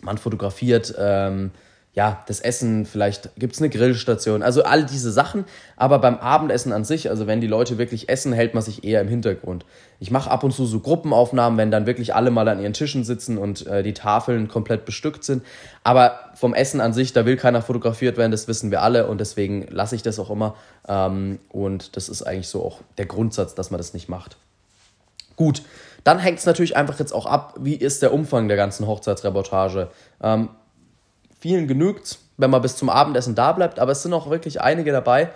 Man 0.03 0.19
fotografiert 0.19 0.95
ähm, 0.99 1.51
ja, 1.93 2.23
das 2.29 2.39
Essen, 2.39 2.87
vielleicht 2.87 3.35
gibt 3.37 3.55
es 3.55 3.61
eine 3.61 3.69
Grillstation, 3.69 4.45
also 4.45 4.63
all 4.63 4.87
diese 4.87 5.11
Sachen. 5.11 5.45
Aber 5.77 5.99
beim 5.99 6.19
Abendessen 6.19 6.73
an 6.73 6.85
sich, 6.85 7.11
also 7.11 7.27
wenn 7.27 7.41
die 7.41 7.49
Leute 7.49 7.79
wirklich 7.79 8.09
essen, 8.09 8.33
hält 8.33 8.55
man 8.55 8.63
sich 8.63 8.85
eher 8.85 9.01
im 9.01 9.09
Hintergrund. 9.09 9.65
Ich 9.99 10.13
mache 10.13 10.31
ab 10.31 10.45
und 10.45 10.53
zu 10.53 10.67
so 10.67 10.79
Gruppenaufnahmen, 10.79 11.59
wenn 11.59 11.73
dann 11.73 11.87
wirklich 11.87 12.15
alle 12.15 12.31
mal 12.31 12.49
an 12.49 12.61
ihren 12.61 12.75
Tischen 12.75 13.03
sitzen 13.03 13.39
und 13.39 13.67
äh, 13.67 13.83
die 13.83 13.93
Tafeln 13.93 14.47
komplett 14.47 14.85
bestückt 14.85 15.25
sind. 15.25 15.43
Aber 15.83 16.21
vom 16.35 16.55
Essen 16.55 16.81
an 16.81 16.93
sich, 16.93 17.13
da 17.13 17.27
will 17.27 17.37
keiner 17.37 17.61
fotografiert 17.61 18.17
werden, 18.17 18.31
das 18.31 18.47
wissen 18.47 18.71
wir 18.71 18.83
alle 18.83 19.09
und 19.09 19.19
deswegen 19.19 19.67
lasse 19.69 19.97
ich 19.97 20.03
das 20.03 20.21
auch 20.21 20.31
immer. 20.31 20.55
Ähm, 20.87 21.41
und 21.49 21.97
das 21.97 22.09
ist 22.09 22.23
eigentlich 22.23 22.49
so 22.49 22.65
auch 22.65 22.79
der 22.99 23.07
Grundsatz, 23.07 23.57
dass 23.57 23.73
man 23.73 23.79
das 23.79 23.95
nicht 23.95 24.09
macht. 24.09 24.37
Gut, 25.35 25.63
dann 26.05 26.19
hängt 26.21 26.39
es 26.39 26.47
natürlich 26.47 26.77
einfach 26.77 26.99
jetzt 27.01 27.13
auch 27.13 27.27
ab, 27.27 27.55
wie 27.59 27.75
ist 27.75 28.01
der 28.03 28.13
Umfang 28.13 28.47
der 28.47 28.57
ganzen 28.57 28.87
Hochzeitsreportage. 28.87 29.91
Ähm, 30.23 30.51
Vielen 31.41 31.67
genügt 31.67 32.19
wenn 32.41 32.51
man 32.51 32.63
bis 32.63 32.77
zum 32.77 32.89
Abendessen 32.89 33.35
da 33.35 33.53
bleibt, 33.53 33.79
aber 33.79 33.93
es 33.93 34.03
sind 34.03 34.13
auch 34.13 34.31
wirklich 34.31 34.61
einige 34.61 34.93
dabei, 34.93 35.31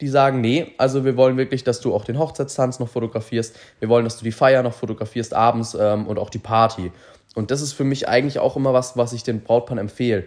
die 0.00 0.08
sagen, 0.08 0.40
nee, 0.40 0.72
also 0.78 1.04
wir 1.04 1.16
wollen 1.16 1.36
wirklich, 1.36 1.64
dass 1.64 1.80
du 1.80 1.94
auch 1.94 2.04
den 2.04 2.18
Hochzeitstanz 2.18 2.78
noch 2.78 2.88
fotografierst, 2.88 3.56
wir 3.80 3.88
wollen, 3.88 4.04
dass 4.04 4.18
du 4.18 4.24
die 4.24 4.32
Feier 4.32 4.62
noch 4.62 4.74
fotografierst 4.74 5.32
abends 5.32 5.76
ähm, 5.78 6.06
und 6.06 6.18
auch 6.18 6.30
die 6.30 6.38
Party. 6.38 6.92
Und 7.34 7.50
das 7.50 7.62
ist 7.62 7.72
für 7.72 7.84
mich 7.84 8.08
eigentlich 8.08 8.38
auch 8.38 8.56
immer 8.56 8.74
was, 8.74 8.96
was 8.96 9.12
ich 9.12 9.22
den 9.22 9.42
Brautpaaren 9.42 9.78
empfehle. 9.78 10.24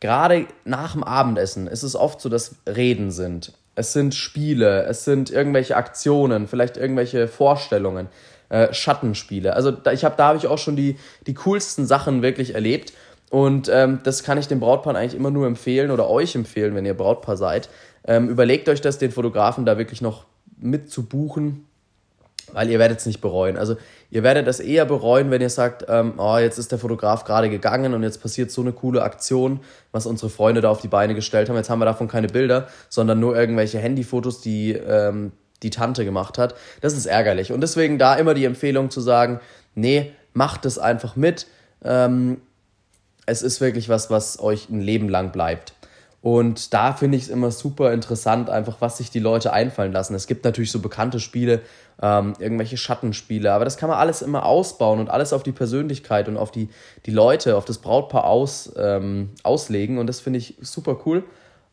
Gerade 0.00 0.46
nach 0.64 0.92
dem 0.92 1.04
Abendessen 1.04 1.66
ist 1.66 1.82
es 1.82 1.94
oft 1.94 2.20
so, 2.20 2.28
dass 2.28 2.56
Reden 2.66 3.10
sind. 3.10 3.52
Es 3.74 3.92
sind 3.92 4.14
Spiele, 4.14 4.84
es 4.84 5.04
sind 5.04 5.30
irgendwelche 5.30 5.76
Aktionen, 5.76 6.48
vielleicht 6.48 6.76
irgendwelche 6.76 7.28
Vorstellungen, 7.28 8.08
äh, 8.48 8.72
Schattenspiele. 8.72 9.54
Also 9.54 9.70
da, 9.70 9.92
ich 9.92 10.04
hab, 10.04 10.16
da 10.16 10.28
habe 10.28 10.38
ich 10.38 10.46
auch 10.46 10.58
schon 10.58 10.74
die, 10.74 10.96
die 11.26 11.34
coolsten 11.34 11.86
Sachen 11.86 12.22
wirklich 12.22 12.54
erlebt. 12.54 12.92
Und 13.30 13.70
ähm, 13.72 14.00
das 14.04 14.22
kann 14.22 14.38
ich 14.38 14.48
den 14.48 14.60
Brautpaaren 14.60 14.96
eigentlich 14.96 15.14
immer 15.14 15.30
nur 15.30 15.46
empfehlen 15.46 15.90
oder 15.90 16.08
euch 16.08 16.34
empfehlen, 16.34 16.74
wenn 16.74 16.86
ihr 16.86 16.94
Brautpaar 16.94 17.36
seid. 17.36 17.68
Ähm, 18.06 18.28
überlegt 18.28 18.68
euch 18.68 18.80
das, 18.80 18.98
den 18.98 19.10
Fotografen 19.10 19.66
da 19.66 19.76
wirklich 19.76 20.00
noch 20.00 20.24
mit 20.56 20.90
zu 20.90 21.04
buchen, 21.04 21.66
weil 22.52 22.70
ihr 22.70 22.78
werdet 22.78 23.00
es 23.00 23.06
nicht 23.06 23.20
bereuen. 23.20 23.58
Also 23.58 23.76
ihr 24.10 24.22
werdet 24.22 24.46
das 24.46 24.60
eher 24.60 24.86
bereuen, 24.86 25.30
wenn 25.30 25.42
ihr 25.42 25.50
sagt, 25.50 25.84
ähm, 25.88 26.14
oh, 26.16 26.38
jetzt 26.38 26.58
ist 26.58 26.72
der 26.72 26.78
Fotograf 26.78 27.24
gerade 27.24 27.50
gegangen 27.50 27.92
und 27.92 28.02
jetzt 28.02 28.22
passiert 28.22 28.50
so 28.50 28.62
eine 28.62 28.72
coole 28.72 29.02
Aktion, 29.02 29.60
was 29.92 30.06
unsere 30.06 30.30
Freunde 30.30 30.62
da 30.62 30.70
auf 30.70 30.80
die 30.80 30.88
Beine 30.88 31.14
gestellt 31.14 31.50
haben. 31.50 31.56
Jetzt 31.56 31.68
haben 31.68 31.80
wir 31.80 31.84
davon 31.84 32.08
keine 32.08 32.28
Bilder, 32.28 32.68
sondern 32.88 33.20
nur 33.20 33.36
irgendwelche 33.36 33.78
Handyfotos, 33.78 34.40
die 34.40 34.72
ähm, 34.72 35.32
die 35.62 35.70
Tante 35.70 36.04
gemacht 36.04 36.38
hat. 36.38 36.54
Das 36.80 36.94
ist 36.94 37.06
ärgerlich. 37.06 37.52
Und 37.52 37.60
deswegen 37.60 37.98
da 37.98 38.14
immer 38.14 38.32
die 38.32 38.44
Empfehlung 38.44 38.90
zu 38.90 39.00
sagen, 39.00 39.40
nee, 39.74 40.12
macht 40.32 40.64
es 40.64 40.78
einfach 40.78 41.16
mit. 41.16 41.46
Ähm, 41.84 42.40
es 43.28 43.42
ist 43.42 43.60
wirklich 43.60 43.88
was, 43.88 44.10
was 44.10 44.40
euch 44.40 44.70
ein 44.70 44.80
Leben 44.80 45.08
lang 45.08 45.32
bleibt. 45.32 45.74
Und 46.20 46.74
da 46.74 46.94
finde 46.94 47.16
ich 47.16 47.24
es 47.24 47.28
immer 47.28 47.50
super 47.50 47.92
interessant, 47.92 48.50
einfach 48.50 48.78
was 48.80 48.96
sich 48.96 49.10
die 49.10 49.20
Leute 49.20 49.52
einfallen 49.52 49.92
lassen. 49.92 50.14
Es 50.14 50.26
gibt 50.26 50.44
natürlich 50.44 50.72
so 50.72 50.80
bekannte 50.80 51.20
Spiele, 51.20 51.60
ähm, 52.02 52.32
irgendwelche 52.38 52.76
Schattenspiele, 52.76 53.52
aber 53.52 53.64
das 53.64 53.76
kann 53.76 53.88
man 53.88 53.98
alles 53.98 54.22
immer 54.22 54.44
ausbauen 54.44 54.98
und 54.98 55.10
alles 55.10 55.32
auf 55.32 55.42
die 55.42 55.52
Persönlichkeit 55.52 56.26
und 56.26 56.36
auf 56.36 56.50
die, 56.50 56.70
die 57.06 57.10
Leute, 57.12 57.56
auf 57.56 57.66
das 57.66 57.78
Brautpaar 57.78 58.24
aus, 58.24 58.72
ähm, 58.76 59.30
auslegen. 59.42 59.98
Und 59.98 60.08
das 60.08 60.20
finde 60.20 60.38
ich 60.38 60.56
super 60.60 60.98
cool 61.06 61.22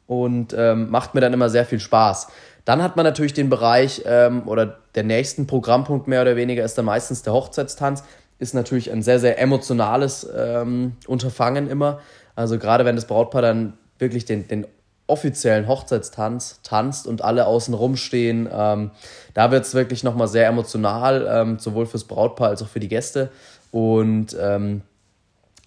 und 0.07 0.53
ähm, 0.55 0.91
macht 0.91 1.15
mir 1.15 1.21
dann 1.21 1.33
immer 1.33 1.49
sehr 1.49 1.65
viel 1.65 1.79
Spaß. 1.79 2.27
Dann 2.65 2.83
hat 2.83 2.97
man 2.97 3.05
natürlich 3.05 3.33
den 3.33 3.49
Bereich 3.49 4.03
ähm, 4.05 4.47
oder 4.47 4.79
der 4.93 5.03
nächsten 5.03 5.47
Programmpunkt 5.47 6.07
mehr 6.07 6.21
oder 6.21 6.35
weniger 6.35 6.63
ist 6.63 6.77
dann 6.77 6.85
meistens 6.85 7.23
der 7.23 7.33
Hochzeitstanz 7.33 8.03
ist 8.39 8.53
natürlich 8.53 8.91
ein 8.91 9.01
sehr, 9.01 9.19
sehr 9.19 9.39
emotionales 9.39 10.27
ähm, 10.35 10.93
Unterfangen 11.07 11.69
immer. 11.69 11.99
Also 12.35 12.57
gerade 12.59 12.85
wenn 12.85 12.95
das 12.95 13.05
Brautpaar 13.05 13.41
dann 13.41 13.73
wirklich 13.97 14.25
den, 14.25 14.47
den 14.47 14.67
offiziellen 15.07 15.67
Hochzeitstanz 15.67 16.59
tanzt 16.63 17.07
und 17.07 17.21
alle 17.21 17.45
außen 17.45 17.73
rumstehen, 17.73 18.49
ähm, 18.51 18.91
da 19.33 19.51
wird 19.51 19.65
es 19.65 19.73
wirklich 19.73 20.03
nochmal 20.03 20.27
sehr 20.27 20.47
emotional, 20.47 21.27
ähm, 21.29 21.59
sowohl 21.59 21.85
fürs 21.85 22.05
Brautpaar 22.05 22.49
als 22.49 22.61
auch 22.61 22.67
für 22.67 22.79
die 22.79 22.87
Gäste. 22.87 23.29
Und 23.71 24.35
ähm, 24.39 24.81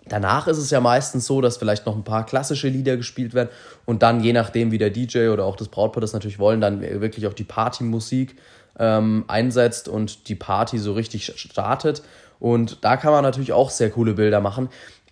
danach 0.08 0.48
ist 0.48 0.58
es 0.58 0.70
ja 0.70 0.80
meistens 0.80 1.26
so, 1.26 1.40
dass 1.40 1.56
vielleicht 1.56 1.86
noch 1.86 1.94
ein 1.94 2.04
paar 2.04 2.26
klassische 2.26 2.68
Lieder 2.68 2.96
gespielt 2.96 3.32
werden 3.32 3.50
und 3.86 4.02
dann, 4.02 4.20
je 4.22 4.32
nachdem, 4.32 4.72
wie 4.72 4.78
der 4.78 4.90
DJ 4.90 5.28
oder 5.28 5.44
auch 5.44 5.56
das 5.56 5.68
Brautpaar 5.68 6.00
das 6.00 6.12
natürlich 6.12 6.38
wollen, 6.38 6.60
dann 6.60 6.80
wirklich 6.80 7.26
auch 7.26 7.34
die 7.34 7.44
Partymusik 7.44 8.36
ähm, 8.78 9.24
einsetzt 9.28 9.88
und 9.88 10.28
die 10.28 10.34
Party 10.34 10.78
so 10.78 10.92
richtig 10.94 11.32
startet. 11.36 12.02
Und 12.40 12.84
da 12.84 12.96
kann 12.96 13.12
man 13.12 13.22
natürlich 13.22 13.52
auch 13.52 13.70
sehr 13.70 13.90
coole 13.90 14.14
Bilder 14.14 14.40
machen. 14.40 14.68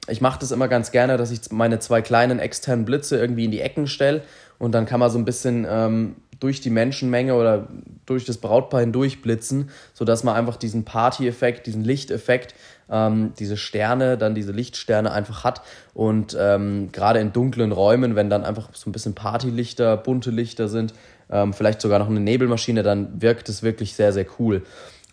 Ich 0.09 0.21
mache 0.21 0.39
das 0.39 0.53
immer 0.53 0.69
ganz 0.69 0.93
gerne, 0.93 1.17
dass 1.17 1.31
ich 1.31 1.51
meine 1.51 1.81
zwei 1.81 2.01
kleinen 2.01 2.39
externen 2.39 2.85
Blitze 2.85 3.19
irgendwie 3.19 3.47
in 3.47 3.51
die 3.51 3.61
Ecken 3.61 3.89
stelle 3.89 4.23
und 4.59 4.73
dann 4.73 4.87
kann 4.87 5.01
man 5.01 5.11
so 5.11 5.19
ein 5.19 5.25
bisschen 5.25 5.67
ähm, 5.69 6.17
durch 6.41 6.61
die 6.61 6.71
Menschenmenge 6.71 7.35
oder 7.35 7.69
durch 8.05 8.25
das 8.25 8.39
Brautpaar 8.39 8.81
hindurch 8.81 9.23
blitzen, 9.23 9.71
sodass 9.95 10.23
man 10.23 10.37
einfach 10.37 10.57
diesen 10.57 10.85
Party-Effekt, 10.85 11.67
diesen 11.67 11.83
Lichteffekt, 11.83 12.55
ähm, 12.91 13.33
diese 13.39 13.57
Sterne, 13.57 14.19
dann 14.19 14.35
diese 14.35 14.53
Lichtsterne 14.53 15.11
einfach 15.13 15.45
hat. 15.45 15.63
Und 15.95 16.37
ähm, 16.39 16.91
gerade 16.93 17.21
in 17.21 17.33
dunklen 17.33 17.73
Räumen, 17.73 18.17
wenn 18.17 18.31
dann 18.31 18.45
einfach 18.45 18.69
so 18.75 18.89
ein 18.89 18.93
bisschen 18.93 19.15
Partylichter, 19.15 19.97
bunte 19.97 20.31
Lichter 20.31 20.69
sind, 20.69 20.95
ähm, 21.31 21.53
vielleicht 21.53 21.81
sogar 21.81 21.99
noch 21.99 22.09
eine 22.09 22.21
Nebelmaschine, 22.21 22.83
dann 22.83 23.21
wirkt 23.21 23.49
es 23.49 23.63
wirklich 23.63 23.95
sehr, 23.95 24.13
sehr 24.13 24.27
cool. 24.39 24.63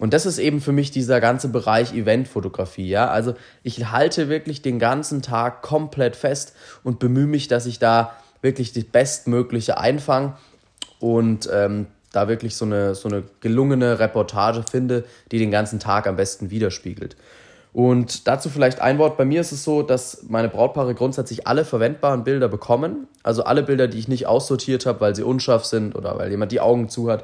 Und 0.03 0.13
das 0.13 0.25
ist 0.25 0.37
eben 0.37 0.59
für 0.59 0.73
mich 0.73 0.91
dieser 0.91 1.21
ganze 1.21 1.47
Bereich 1.47 1.93
Eventfotografie, 1.93 2.89
ja. 2.89 3.07
Also 3.07 3.35
ich 3.63 3.89
halte 3.89 4.27
wirklich 4.27 4.61
den 4.61 4.77
ganzen 4.77 5.21
Tag 5.21 5.61
komplett 5.61 6.17
fest 6.17 6.57
und 6.83 6.99
bemühe 6.99 7.25
mich, 7.25 7.47
dass 7.47 7.65
ich 7.65 7.79
da 7.79 8.11
wirklich 8.41 8.73
das 8.73 8.83
Bestmögliche 8.83 9.77
einfange 9.77 10.33
und 10.99 11.49
ähm, 11.53 11.87
da 12.11 12.27
wirklich 12.27 12.57
so 12.57 12.65
eine, 12.65 12.95
so 12.95 13.07
eine 13.07 13.23
gelungene 13.39 13.99
Reportage 13.99 14.65
finde, 14.69 15.05
die 15.31 15.39
den 15.39 15.51
ganzen 15.51 15.79
Tag 15.79 16.05
am 16.05 16.17
besten 16.17 16.49
widerspiegelt. 16.49 17.15
Und 17.71 18.27
dazu 18.27 18.49
vielleicht 18.49 18.81
ein 18.81 18.97
Wort. 18.97 19.15
Bei 19.15 19.23
mir 19.23 19.39
ist 19.39 19.53
es 19.53 19.63
so, 19.63 19.83
dass 19.83 20.25
meine 20.27 20.49
Brautpaare 20.49 20.93
grundsätzlich 20.95 21.47
alle 21.47 21.63
verwendbaren 21.63 22.25
Bilder 22.25 22.49
bekommen. 22.49 23.07
Also 23.23 23.45
alle 23.45 23.63
Bilder, 23.63 23.87
die 23.87 23.99
ich 23.99 24.09
nicht 24.09 24.27
aussortiert 24.27 24.85
habe, 24.85 24.99
weil 24.99 25.15
sie 25.15 25.23
unscharf 25.23 25.63
sind 25.63 25.95
oder 25.95 26.17
weil 26.17 26.29
jemand 26.29 26.51
die 26.51 26.59
Augen 26.59 26.89
zu 26.89 27.09
hat, 27.09 27.23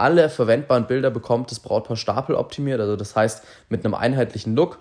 alle 0.00 0.28
verwendbaren 0.28 0.86
Bilder 0.86 1.10
bekommt 1.10 1.50
das 1.50 1.60
Brautpaar 1.60 1.96
stapeloptimiert, 1.96 2.80
also 2.80 2.96
das 2.96 3.14
heißt 3.14 3.44
mit 3.68 3.84
einem 3.84 3.94
einheitlichen 3.94 4.56
Look, 4.56 4.78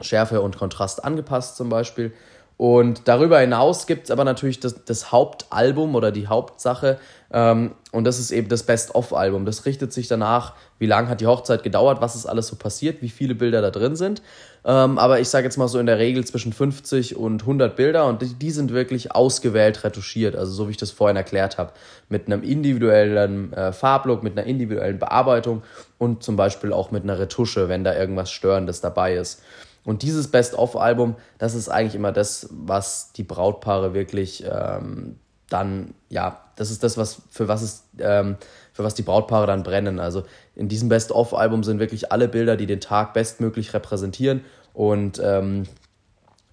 Schärfe 0.00 0.40
und 0.40 0.56
Kontrast 0.56 1.04
angepasst 1.04 1.56
zum 1.56 1.68
Beispiel. 1.68 2.12
Und 2.56 3.06
darüber 3.06 3.38
hinaus 3.38 3.86
gibt 3.86 4.04
es 4.04 4.10
aber 4.10 4.24
natürlich 4.24 4.58
das, 4.58 4.84
das, 4.84 5.12
Hauptalbum 5.12 5.94
oder 5.94 6.10
die 6.10 6.26
Hauptsache. 6.26 6.98
Ähm, 7.30 7.72
und 7.92 8.04
das 8.04 8.18
ist 8.18 8.30
eben 8.30 8.48
das 8.48 8.62
Best-of-Album. 8.62 9.44
Das 9.44 9.66
richtet 9.66 9.92
sich 9.92 10.08
danach, 10.08 10.54
wie 10.78 10.86
lange 10.86 11.08
hat 11.08 11.20
die 11.20 11.26
Hochzeit 11.26 11.62
gedauert, 11.62 12.00
was 12.00 12.14
ist 12.14 12.26
alles 12.26 12.46
so 12.46 12.56
passiert, 12.56 13.02
wie 13.02 13.08
viele 13.08 13.34
Bilder 13.34 13.60
da 13.60 13.70
drin 13.70 13.96
sind. 13.96 14.22
Ähm, 14.64 14.98
aber 14.98 15.20
ich 15.20 15.28
sage 15.28 15.44
jetzt 15.44 15.56
mal 15.56 15.68
so 15.68 15.78
in 15.78 15.86
der 15.86 15.98
Regel 15.98 16.24
zwischen 16.24 16.52
50 16.52 17.16
und 17.16 17.42
100 17.42 17.76
Bilder 17.76 18.06
und 18.06 18.22
die, 18.22 18.34
die, 18.34 18.50
sind 18.50 18.72
wirklich 18.72 19.12
ausgewählt 19.12 19.84
retuschiert. 19.84 20.36
Also 20.36 20.52
so 20.52 20.68
wie 20.68 20.72
ich 20.72 20.76
das 20.78 20.90
vorhin 20.90 21.16
erklärt 21.16 21.58
habe. 21.58 21.72
Mit 22.08 22.26
einem 22.26 22.42
individuellen 22.42 23.52
äh, 23.52 23.72
Farblook, 23.72 24.22
mit 24.22 24.38
einer 24.38 24.46
individuellen 24.46 24.98
Bearbeitung 24.98 25.62
und 25.98 26.22
zum 26.22 26.36
Beispiel 26.36 26.72
auch 26.72 26.90
mit 26.90 27.02
einer 27.02 27.18
Retusche, 27.18 27.68
wenn 27.68 27.84
da 27.84 27.94
irgendwas 27.94 28.30
Störendes 28.30 28.80
dabei 28.80 29.14
ist. 29.14 29.42
Und 29.84 30.02
dieses 30.02 30.28
Best-of-Album, 30.28 31.16
das 31.38 31.54
ist 31.54 31.68
eigentlich 31.68 31.94
immer 31.94 32.12
das, 32.12 32.48
was 32.50 33.12
die 33.12 33.22
Brautpaare 33.22 33.94
wirklich 33.94 34.44
ähm, 34.44 35.16
dann, 35.48 35.94
ja, 36.08 36.40
das 36.56 36.70
ist 36.70 36.82
das, 36.82 36.96
was 36.96 37.22
für 37.30 37.48
was 37.48 37.62
es, 37.62 37.84
ähm, 37.98 38.36
für 38.72 38.84
was 38.84 38.94
die 38.94 39.02
Brautpaare 39.02 39.46
dann 39.46 39.62
brennen. 39.62 39.98
Also 40.00 40.24
in 40.54 40.68
diesem 40.68 40.88
Best-of-Album 40.88 41.64
sind 41.64 41.78
wirklich 41.78 42.12
alle 42.12 42.28
Bilder, 42.28 42.56
die 42.56 42.66
den 42.66 42.80
Tag 42.80 43.14
bestmöglich 43.14 43.72
repräsentieren. 43.74 44.42
Und 44.74 45.20
ähm, 45.24 45.64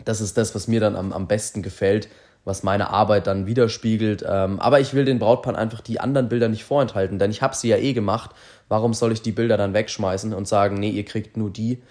das 0.04 0.22
ist 0.22 0.38
das, 0.38 0.56
was 0.56 0.68
mir 0.68 0.80
dann 0.80 0.96
am, 0.96 1.12
am 1.12 1.28
besten 1.28 1.62
gefällt, 1.62 2.08
was 2.46 2.64
meine 2.64 2.92
Arbeit 2.92 3.28
dann 3.28 3.48
widerspiegelt. 3.48 4.24
Ähm, 4.28 4.60
aber 4.60 4.80
ich 4.80 4.94
will 4.94 5.06
den 5.06 5.20
Brautpaaren 5.20 5.60
einfach 5.60 5.82
die 5.82 6.00
anderen 6.00 6.30
Bilder 6.30 6.48
nicht 6.48 6.64
vorenthalten, 6.64 7.20
denn 7.20 7.32
ich 7.32 7.42
habe 7.42 7.56
sie 7.56 7.70
ja 7.70 7.78
eh 7.78 7.94
gemacht. 7.94 8.32
Warum 8.70 8.94
soll 8.94 9.12
ich 9.12 9.22
die 9.22 9.32
Bilder 9.32 9.58
dann 9.58 9.74
wegschmeißen 9.74 10.34
und 10.34 10.48
sagen, 10.48 10.76
nee, 10.80 10.90
ihr 10.90 11.06
kriegt 11.06 11.38
nur 11.38 11.50
die? 11.50 11.82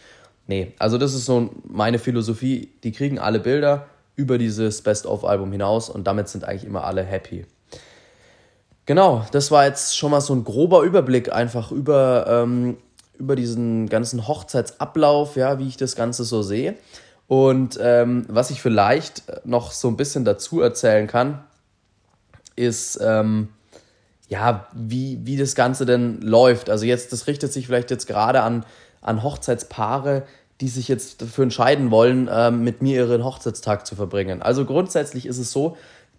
Nee, 0.47 0.73
also 0.79 0.99
das 0.99 1.14
ist 1.14 1.25
so 1.25 1.51
meine 1.64 1.99
Philosophie. 1.99 2.71
Die 2.83 2.93
kriegen 2.93 3.19
alle 3.19 3.40
Bilder 3.40 3.87
über 4.16 4.38
dieses 4.38 4.83
Best-of-Album 4.83 5.50
hinaus 5.53 5.88
und 5.88 6.07
damit 6.07 6.29
sind 6.29 6.44
eigentlich 6.44 6.64
immer 6.64 6.85
alle 6.85 7.03
happy. 7.03 7.46
Genau, 8.87 9.24
das 9.33 9.50
war 9.50 9.64
jetzt 9.64 9.96
schon 9.96 10.11
mal 10.11 10.20
so 10.20 10.35
ein 10.35 10.44
grober 10.44 10.83
Überblick 10.83 11.33
einfach 11.33 11.72
über, 11.72 12.27
ähm, 12.29 12.77
über 13.18 13.35
diesen 13.35 13.88
ganzen 13.88 14.29
Hochzeitsablauf, 14.29 15.37
ja, 15.37 15.59
wie 15.59 15.68
ich 15.68 15.77
das 15.77 15.96
Ganze 15.96 16.24
so 16.24 16.42
sehe. 16.42 16.77
Und 17.27 17.79
ähm, 17.81 18.27
was 18.29 18.50
ich 18.50 18.61
vielleicht 18.61 19.22
noch 19.46 19.72
so 19.72 19.88
ein 19.88 19.96
bisschen 19.96 20.27
dazu 20.27 20.61
erzählen 20.61 21.07
kann, 21.07 21.42
ist, 22.57 23.00
ähm, 23.03 23.48
ja, 24.29 24.66
wie, 24.74 25.20
wie 25.24 25.37
das 25.37 25.55
Ganze 25.55 25.87
denn 25.87 26.20
läuft. 26.20 26.68
Also 26.68 26.85
jetzt, 26.85 27.12
das 27.12 27.27
richtet 27.27 27.53
sich 27.53 27.66
vielleicht 27.66 27.90
jetzt 27.90 28.07
gerade 28.07 28.42
an, 28.42 28.66
an 29.00 29.22
Hochzeitspaare, 29.22 30.24
die 30.64 30.70
sich 30.70 30.88
jetzt 30.88 31.20
dafür 31.20 31.44
entscheiden 31.44 31.90
wollen, 31.90 32.31
ähm, 32.33 32.64
mit 32.64 32.81
mir 32.81 33.05
ihren 33.05 33.22
Hochzeitstag 33.22 33.87
zu 33.87 33.96
verbringen. 33.96 34.40
Also 34.40 34.64
grundsätzlich 34.64 35.27
ist 35.27 35.37
es 35.37 35.53
so, 35.53 35.77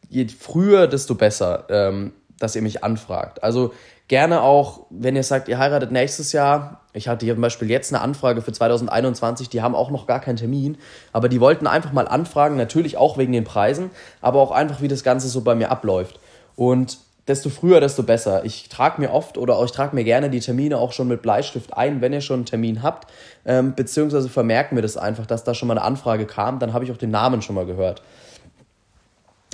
je 0.08 0.28
früher, 0.28 0.86
desto 0.86 1.16
besser. 1.16 1.66
Ähm, 1.70 2.12
dass 2.40 2.56
ihr 2.56 2.62
mich 2.62 2.84
anfragt. 2.84 3.44
Also 3.44 3.74
gerne 4.08 4.42
auch, 4.42 4.88
wenn 4.90 5.16
ihr 5.16 5.24
sagt, 5.24 5.48
ihr 5.48 5.58
heiratet 5.58 5.92
nächstes 5.92 6.32
Jahr. 6.32 6.82
Ich 6.94 7.08
hatte 7.08 7.26
hier 7.26 7.36
zum 7.36 7.42
Beispiel 7.42 7.70
jetzt 7.70 7.94
eine 7.94 8.02
Anfrage 8.02 8.42
für 8.42 8.52
2021, 8.52 9.50
die 9.50 9.62
haben 9.62 9.76
auch 9.76 9.90
noch 9.90 10.08
gar 10.08 10.20
keinen 10.20 10.38
Termin, 10.38 10.78
aber 11.12 11.30
die 11.30 11.40
wollten 11.40 11.68
einfach 11.68 11.92
mal 11.92 12.08
anfragen, 12.08 12.56
natürlich 12.56 12.98
auch 12.98 13.18
wegen 13.18 13.34
den 13.34 13.44
Preisen, 13.44 13.92
aber 14.22 14.40
auch 14.42 14.52
einfach, 14.52 14.82
wie 14.82 14.88
das 14.88 15.04
Ganze 15.04 15.28
so 15.28 15.42
bei 15.42 15.56
mir 15.56 15.72
abläuft. 15.72 16.20
Und 16.56 17.00
desto 17.28 17.50
früher, 17.50 17.80
desto 17.80 18.04
besser. 18.04 18.46
Ich 18.46 18.70
trage 18.70 19.02
mir 19.02 19.12
oft 19.12 19.38
oder 19.38 19.62
ich 19.64 19.72
trage 19.72 19.96
mir 19.96 20.04
gerne 20.04 20.30
die 20.30 20.40
Termine 20.40 20.78
auch 20.78 20.92
schon 20.92 21.08
mit 21.08 21.22
Bleistift 21.22 21.76
ein, 21.76 22.02
wenn 22.02 22.14
ihr 22.14 22.22
schon 22.22 22.38
einen 22.38 22.46
Termin 22.46 22.84
habt, 22.84 23.12
ähm, 23.46 23.74
beziehungsweise 23.76 24.30
vermerken 24.30 24.76
wir 24.76 24.82
das 24.82 24.98
einfach, 24.98 25.26
dass 25.26 25.44
da 25.44 25.54
schon 25.54 25.68
mal 25.68 25.78
eine 25.78 25.86
Anfrage 25.86 26.26
kam, 26.26 26.60
dann 26.60 26.74
habe 26.74 26.86
ich 26.86 26.92
auch 26.92 26.98
den 26.98 27.12
Namen 27.12 27.42
schon 27.42 27.56
mal 27.56 27.66
gehört. 27.66 28.02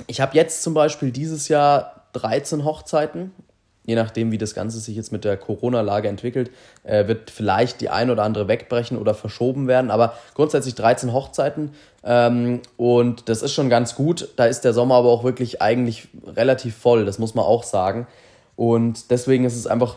Ich 0.06 0.20
habe 0.20 0.36
jetzt 0.36 0.62
zum 0.62 0.74
Beispiel 0.74 1.12
dieses 1.12 1.48
Jahr 1.48 2.02
13 2.14 2.64
Hochzeiten. 2.64 3.32
Je 3.84 3.96
nachdem, 3.96 4.30
wie 4.30 4.38
das 4.38 4.54
Ganze 4.54 4.78
sich 4.78 4.94
jetzt 4.94 5.10
mit 5.10 5.24
der 5.24 5.36
Corona-Lage 5.36 6.08
entwickelt, 6.08 6.50
äh, 6.84 7.08
wird 7.08 7.30
vielleicht 7.30 7.80
die 7.80 7.88
ein 7.88 8.10
oder 8.10 8.22
andere 8.22 8.46
wegbrechen 8.46 8.96
oder 8.96 9.12
verschoben 9.12 9.66
werden. 9.66 9.90
Aber 9.90 10.14
grundsätzlich 10.34 10.76
13 10.76 11.12
Hochzeiten. 11.12 11.72
Ähm, 12.04 12.60
und 12.76 13.28
das 13.28 13.42
ist 13.42 13.52
schon 13.52 13.68
ganz 13.68 13.96
gut. 13.96 14.28
Da 14.36 14.44
ist 14.44 14.60
der 14.60 14.72
Sommer 14.72 14.94
aber 14.94 15.08
auch 15.08 15.24
wirklich 15.24 15.60
eigentlich 15.60 16.08
relativ 16.26 16.76
voll, 16.76 17.04
das 17.04 17.18
muss 17.18 17.34
man 17.34 17.44
auch 17.44 17.64
sagen. 17.64 18.06
Und 18.54 19.10
deswegen 19.10 19.44
ist 19.44 19.56
es 19.56 19.66
einfach 19.66 19.96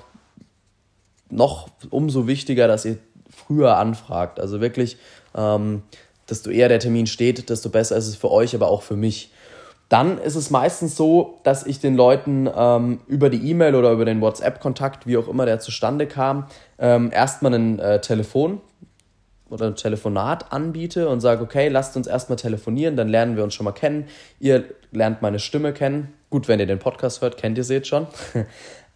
noch 1.29 1.69
umso 1.91 2.27
wichtiger, 2.27 2.67
dass 2.67 2.85
ihr 2.85 2.97
früher 3.29 3.77
anfragt. 3.77 4.39
Also 4.39 4.61
wirklich, 4.61 4.97
ähm, 5.35 5.83
desto 6.29 6.49
eher 6.49 6.69
der 6.69 6.79
Termin 6.79 7.07
steht, 7.07 7.49
desto 7.49 7.69
besser 7.69 7.97
ist 7.97 8.07
es 8.07 8.15
für 8.15 8.31
euch, 8.31 8.55
aber 8.55 8.69
auch 8.69 8.81
für 8.81 8.95
mich. 8.95 9.31
Dann 9.89 10.17
ist 10.17 10.35
es 10.35 10.49
meistens 10.49 10.95
so, 10.95 11.39
dass 11.43 11.65
ich 11.65 11.79
den 11.79 11.95
Leuten 11.95 12.49
ähm, 12.55 12.99
über 13.07 13.29
die 13.29 13.49
E-Mail 13.49 13.75
oder 13.75 13.91
über 13.91 14.05
den 14.05 14.19
WhatsApp-Kontakt, 14.19 15.05
wie 15.05 15.17
auch 15.17 15.27
immer 15.27 15.45
der 15.45 15.59
zustande 15.59 16.07
kam, 16.07 16.47
ähm, 16.79 17.11
erstmal 17.13 17.53
ein 17.53 17.79
äh, 17.79 18.01
Telefon 18.01 18.61
oder 19.49 19.67
ein 19.67 19.75
Telefonat 19.75 20.51
anbiete 20.51 21.07
und 21.07 21.21
sage, 21.21 21.43
okay, 21.43 21.67
lasst 21.67 21.95
uns 21.95 22.07
erstmal 22.07 22.37
telefonieren, 22.37 22.95
dann 22.95 23.09
lernen 23.09 23.35
wir 23.35 23.43
uns 23.43 23.53
schon 23.53 23.65
mal 23.65 23.73
kennen. 23.73 24.07
Ihr 24.39 24.65
lernt 24.91 25.21
meine 25.21 25.39
Stimme 25.39 25.71
kennen. 25.71 26.13
Gut, 26.31 26.47
wenn 26.47 26.59
ihr 26.59 26.65
den 26.65 26.79
Podcast 26.79 27.21
hört, 27.21 27.37
kennt 27.37 27.57
ihr 27.57 27.63
sie 27.63 27.75
jetzt 27.75 27.87
schon. 27.87 28.07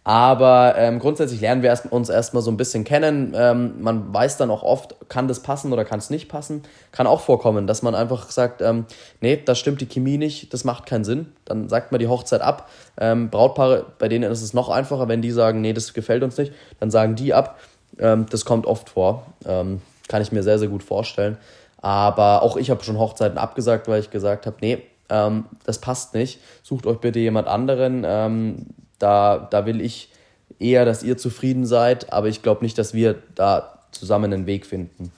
Aber 0.02 0.76
ähm, 0.78 0.98
grundsätzlich 0.98 1.42
lernen 1.42 1.60
wir 1.62 1.68
erst, 1.68 1.92
uns 1.92 2.08
erstmal 2.08 2.42
so 2.42 2.50
ein 2.50 2.56
bisschen 2.56 2.84
kennen. 2.84 3.34
Ähm, 3.36 3.82
man 3.82 4.12
weiß 4.14 4.38
dann 4.38 4.50
auch 4.50 4.62
oft, 4.62 4.96
kann 5.10 5.28
das 5.28 5.40
passen 5.40 5.72
oder 5.74 5.84
kann 5.84 5.98
es 5.98 6.08
nicht 6.08 6.28
passen. 6.28 6.62
Kann 6.90 7.06
auch 7.06 7.20
vorkommen, 7.20 7.66
dass 7.66 7.82
man 7.82 7.94
einfach 7.94 8.30
sagt, 8.30 8.62
ähm, 8.62 8.86
nee, 9.20 9.40
da 9.44 9.54
stimmt 9.54 9.82
die 9.82 9.86
Chemie 9.86 10.16
nicht, 10.16 10.54
das 10.54 10.64
macht 10.64 10.86
keinen 10.86 11.04
Sinn. 11.04 11.32
Dann 11.44 11.68
sagt 11.68 11.92
man 11.92 11.98
die 11.98 12.08
Hochzeit 12.08 12.40
ab. 12.40 12.70
Ähm, 12.98 13.28
Brautpaare, 13.28 13.86
bei 13.98 14.08
denen 14.08 14.30
ist 14.32 14.40
es 14.40 14.54
noch 14.54 14.70
einfacher, 14.70 15.06
wenn 15.08 15.20
die 15.20 15.32
sagen, 15.32 15.60
nee, 15.60 15.74
das 15.74 15.92
gefällt 15.92 16.22
uns 16.22 16.38
nicht, 16.38 16.52
dann 16.80 16.90
sagen 16.90 17.14
die 17.14 17.34
ab. 17.34 17.58
Ähm, 17.98 18.24
das 18.30 18.46
kommt 18.46 18.66
oft 18.66 18.88
vor. 18.88 19.26
Ähm, 19.44 19.82
kann 20.08 20.22
ich 20.22 20.32
mir 20.32 20.42
sehr, 20.42 20.58
sehr 20.58 20.68
gut 20.68 20.82
vorstellen. 20.82 21.36
Aber 21.82 22.42
auch 22.42 22.56
ich 22.56 22.70
habe 22.70 22.82
schon 22.84 22.98
Hochzeiten 22.98 23.38
abgesagt, 23.38 23.86
weil 23.86 24.00
ich 24.00 24.10
gesagt 24.10 24.46
habe, 24.46 24.56
nee, 24.60 24.82
das 25.64 25.80
passt 25.80 26.14
nicht. 26.14 26.38
Sucht 26.62 26.86
euch 26.86 26.98
bitte 26.98 27.18
jemand 27.18 27.48
anderen 27.48 28.04
da, 29.00 29.48
da 29.50 29.66
will 29.66 29.80
ich 29.80 30.10
eher, 30.60 30.84
dass 30.84 31.02
ihr 31.02 31.16
zufrieden 31.16 31.66
seid, 31.66 32.12
aber 32.12 32.28
ich 32.28 32.42
glaube 32.42 32.62
nicht, 32.62 32.78
dass 32.78 32.94
wir 32.94 33.16
da 33.34 33.78
zusammen 33.90 34.32
einen 34.32 34.46
Weg 34.46 34.66
finden. 34.66 35.10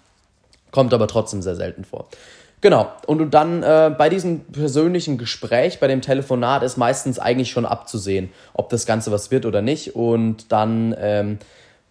Kommt 0.71 0.95
aber 0.95 1.07
trotzdem 1.09 1.42
sehr 1.42 1.57
selten 1.57 1.85
vor. 1.85 2.09
Genau, 2.62 2.92
und 3.07 3.33
dann 3.33 3.64
äh, 3.64 3.92
bei 3.97 4.09
diesem 4.09 4.45
persönlichen 4.45 5.18
Gespräch, 5.18 5.81
bei 5.81 5.88
dem 5.88 6.01
Telefonat 6.01 6.62
ist 6.62 6.77
meistens 6.77 7.18
eigentlich 7.18 7.51
schon 7.51 7.66
abzusehen, 7.66 8.31
ob 8.55 8.68
das 8.71 8.87
Ganze 8.87 9.11
was 9.11 9.33
wird 9.33 9.47
oder 9.47 9.62
nicht. 9.62 9.97
Und 9.97 10.53
dann, 10.53 10.95
ähm, 10.97 11.38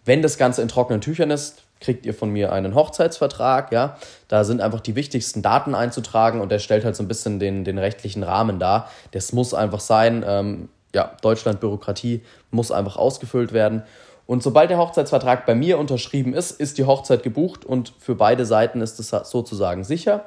wenn 0.06 0.22
das 0.22 0.38
Ganze 0.38 0.62
in 0.62 0.68
trockenen 0.68 1.02
Tüchern 1.02 1.30
ist, 1.30 1.62
kriegt 1.80 2.06
ihr 2.06 2.14
von 2.14 2.30
mir 2.30 2.52
einen 2.52 2.74
Hochzeitsvertrag, 2.74 3.70
ja. 3.70 3.98
Da 4.28 4.44
sind 4.44 4.62
einfach 4.62 4.80
die 4.80 4.94
wichtigsten 4.94 5.42
Daten 5.42 5.74
einzutragen 5.74 6.40
und 6.40 6.50
der 6.50 6.58
stellt 6.58 6.86
halt 6.86 6.96
so 6.96 7.02
ein 7.02 7.08
bisschen 7.08 7.38
den, 7.38 7.64
den 7.64 7.76
rechtlichen 7.76 8.22
Rahmen 8.22 8.58
dar. 8.58 8.90
Das 9.10 9.32
muss 9.32 9.52
einfach 9.52 9.80
sein. 9.80 10.24
Ähm, 10.26 10.68
ja, 10.94 11.16
Deutschland 11.22 11.60
Bürokratie 11.60 12.22
muss 12.50 12.70
einfach 12.70 12.96
ausgefüllt 12.96 13.52
werden. 13.52 13.82
Und 14.26 14.42
sobald 14.42 14.70
der 14.70 14.78
Hochzeitsvertrag 14.78 15.46
bei 15.46 15.54
mir 15.54 15.78
unterschrieben 15.78 16.32
ist, 16.32 16.52
ist 16.52 16.78
die 16.78 16.84
Hochzeit 16.84 17.22
gebucht 17.22 17.64
und 17.64 17.92
für 17.98 18.14
beide 18.14 18.46
Seiten 18.46 18.80
ist 18.80 19.00
es 19.00 19.08
sozusagen 19.08 19.84
sicher. 19.84 20.26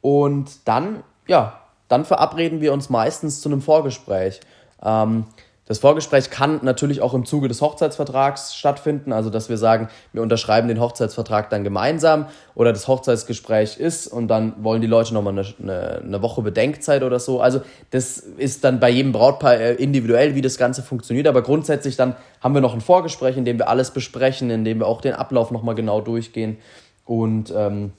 Und 0.00 0.66
dann, 0.66 1.02
ja, 1.26 1.60
dann 1.88 2.04
verabreden 2.04 2.60
wir 2.60 2.72
uns 2.72 2.90
meistens 2.90 3.40
zu 3.40 3.48
einem 3.48 3.62
Vorgespräch. 3.62 4.40
Ähm, 4.82 5.26
das 5.72 5.78
Vorgespräch 5.78 6.28
kann 6.28 6.60
natürlich 6.62 7.00
auch 7.00 7.14
im 7.14 7.24
Zuge 7.24 7.48
des 7.48 7.62
Hochzeitsvertrags 7.62 8.54
stattfinden, 8.54 9.10
also 9.10 9.30
dass 9.30 9.48
wir 9.48 9.56
sagen, 9.56 9.88
wir 10.12 10.20
unterschreiben 10.20 10.68
den 10.68 10.78
Hochzeitsvertrag 10.78 11.48
dann 11.48 11.64
gemeinsam 11.64 12.26
oder 12.54 12.74
das 12.74 12.88
Hochzeitsgespräch 12.88 13.78
ist 13.78 14.06
und 14.06 14.28
dann 14.28 14.52
wollen 14.62 14.82
die 14.82 14.86
Leute 14.86 15.14
nochmal 15.14 15.32
eine, 15.32 15.46
eine, 15.62 16.02
eine 16.04 16.20
Woche 16.20 16.42
Bedenkzeit 16.42 17.02
oder 17.02 17.18
so. 17.18 17.40
Also 17.40 17.62
das 17.88 18.18
ist 18.18 18.64
dann 18.64 18.80
bei 18.80 18.90
jedem 18.90 19.12
Brautpaar 19.12 19.54
äh, 19.54 19.72
individuell, 19.76 20.34
wie 20.34 20.42
das 20.42 20.58
Ganze 20.58 20.82
funktioniert, 20.82 21.26
aber 21.26 21.40
grundsätzlich 21.40 21.96
dann 21.96 22.16
haben 22.42 22.52
wir 22.52 22.60
noch 22.60 22.74
ein 22.74 22.82
Vorgespräch, 22.82 23.38
in 23.38 23.46
dem 23.46 23.58
wir 23.58 23.70
alles 23.70 23.92
besprechen, 23.92 24.50
in 24.50 24.66
dem 24.66 24.80
wir 24.80 24.86
auch 24.86 25.00
den 25.00 25.14
Ablauf 25.14 25.50
nochmal 25.52 25.74
genau 25.74 26.02
durchgehen. 26.02 26.58
Und 27.06 27.50
ähm, 27.56 27.94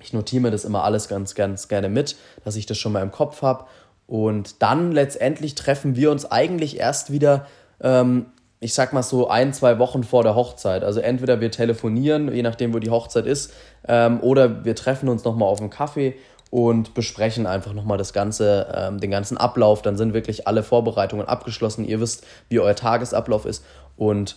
ich 0.00 0.14
notiere 0.14 0.40
mir 0.40 0.50
das 0.50 0.64
immer 0.64 0.84
alles 0.84 1.06
ganz, 1.06 1.34
ganz 1.34 1.68
gerne 1.68 1.90
mit, 1.90 2.16
dass 2.46 2.56
ich 2.56 2.64
das 2.64 2.78
schon 2.78 2.92
mal 2.92 3.02
im 3.02 3.12
Kopf 3.12 3.42
habe 3.42 3.66
und 4.08 4.62
dann 4.62 4.90
letztendlich 4.90 5.54
treffen 5.54 5.94
wir 5.94 6.10
uns 6.10 6.32
eigentlich 6.32 6.78
erst 6.78 7.12
wieder, 7.12 7.46
ähm, 7.82 8.26
ich 8.58 8.72
sag 8.72 8.94
mal 8.94 9.02
so 9.02 9.28
ein, 9.28 9.52
zwei 9.52 9.78
Wochen 9.78 10.02
vor 10.02 10.22
der 10.22 10.34
Hochzeit. 10.34 10.82
Also 10.82 11.00
entweder 11.00 11.42
wir 11.42 11.50
telefonieren, 11.50 12.34
je 12.34 12.42
nachdem, 12.42 12.72
wo 12.72 12.78
die 12.78 12.88
Hochzeit 12.88 13.26
ist, 13.26 13.52
ähm, 13.86 14.20
oder 14.20 14.64
wir 14.64 14.74
treffen 14.74 15.10
uns 15.10 15.24
nochmal 15.24 15.48
auf 15.48 15.58
dem 15.58 15.68
Kaffee 15.68 16.16
und 16.48 16.94
besprechen 16.94 17.46
einfach 17.46 17.74
nochmal 17.74 17.98
das 17.98 18.14
ganze, 18.14 18.72
ähm, 18.74 18.98
den 18.98 19.10
ganzen 19.10 19.36
Ablauf. 19.36 19.82
Dann 19.82 19.98
sind 19.98 20.14
wirklich 20.14 20.48
alle 20.48 20.62
Vorbereitungen 20.62 21.28
abgeschlossen. 21.28 21.84
Ihr 21.84 22.00
wisst, 22.00 22.26
wie 22.48 22.60
euer 22.60 22.74
Tagesablauf 22.74 23.44
ist. 23.44 23.62
Und 23.98 24.36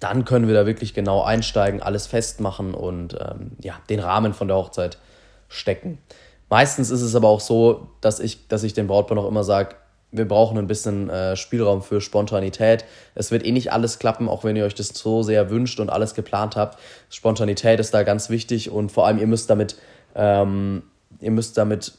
dann 0.00 0.24
können 0.24 0.48
wir 0.48 0.54
da 0.54 0.66
wirklich 0.66 0.92
genau 0.92 1.22
einsteigen, 1.22 1.80
alles 1.80 2.08
festmachen 2.08 2.74
und 2.74 3.14
ähm, 3.14 3.52
ja, 3.60 3.74
den 3.88 4.00
Rahmen 4.00 4.34
von 4.34 4.48
der 4.48 4.56
Hochzeit 4.56 4.98
stecken. 5.48 5.98
Meistens 6.50 6.90
ist 6.90 7.02
es 7.02 7.14
aber 7.14 7.28
auch 7.28 7.40
so, 7.40 7.88
dass 8.00 8.20
ich, 8.20 8.48
dass 8.48 8.62
ich 8.62 8.74
dem 8.74 8.86
Brautpaar 8.86 9.16
noch 9.16 9.28
immer 9.28 9.44
sage, 9.44 9.76
wir 10.14 10.28
brauchen 10.28 10.56
ein 10.58 10.68
bisschen 10.68 11.10
äh, 11.10 11.34
Spielraum 11.34 11.82
für 11.82 12.00
Spontanität. 12.00 12.84
Es 13.16 13.32
wird 13.32 13.44
eh 13.44 13.50
nicht 13.50 13.72
alles 13.72 13.98
klappen, 13.98 14.28
auch 14.28 14.44
wenn 14.44 14.54
ihr 14.54 14.64
euch 14.64 14.74
das 14.74 14.88
so 14.88 15.24
sehr 15.24 15.50
wünscht 15.50 15.80
und 15.80 15.90
alles 15.90 16.14
geplant 16.14 16.54
habt. 16.54 16.78
Spontanität 17.10 17.80
ist 17.80 17.92
da 17.92 18.04
ganz 18.04 18.30
wichtig 18.30 18.70
und 18.70 18.92
vor 18.92 19.06
allem 19.06 19.18
ihr 19.18 19.26
müsst 19.26 19.50
damit, 19.50 19.76
ähm, 20.14 20.84
ihr 21.20 21.32
müsst 21.32 21.58
damit 21.58 21.94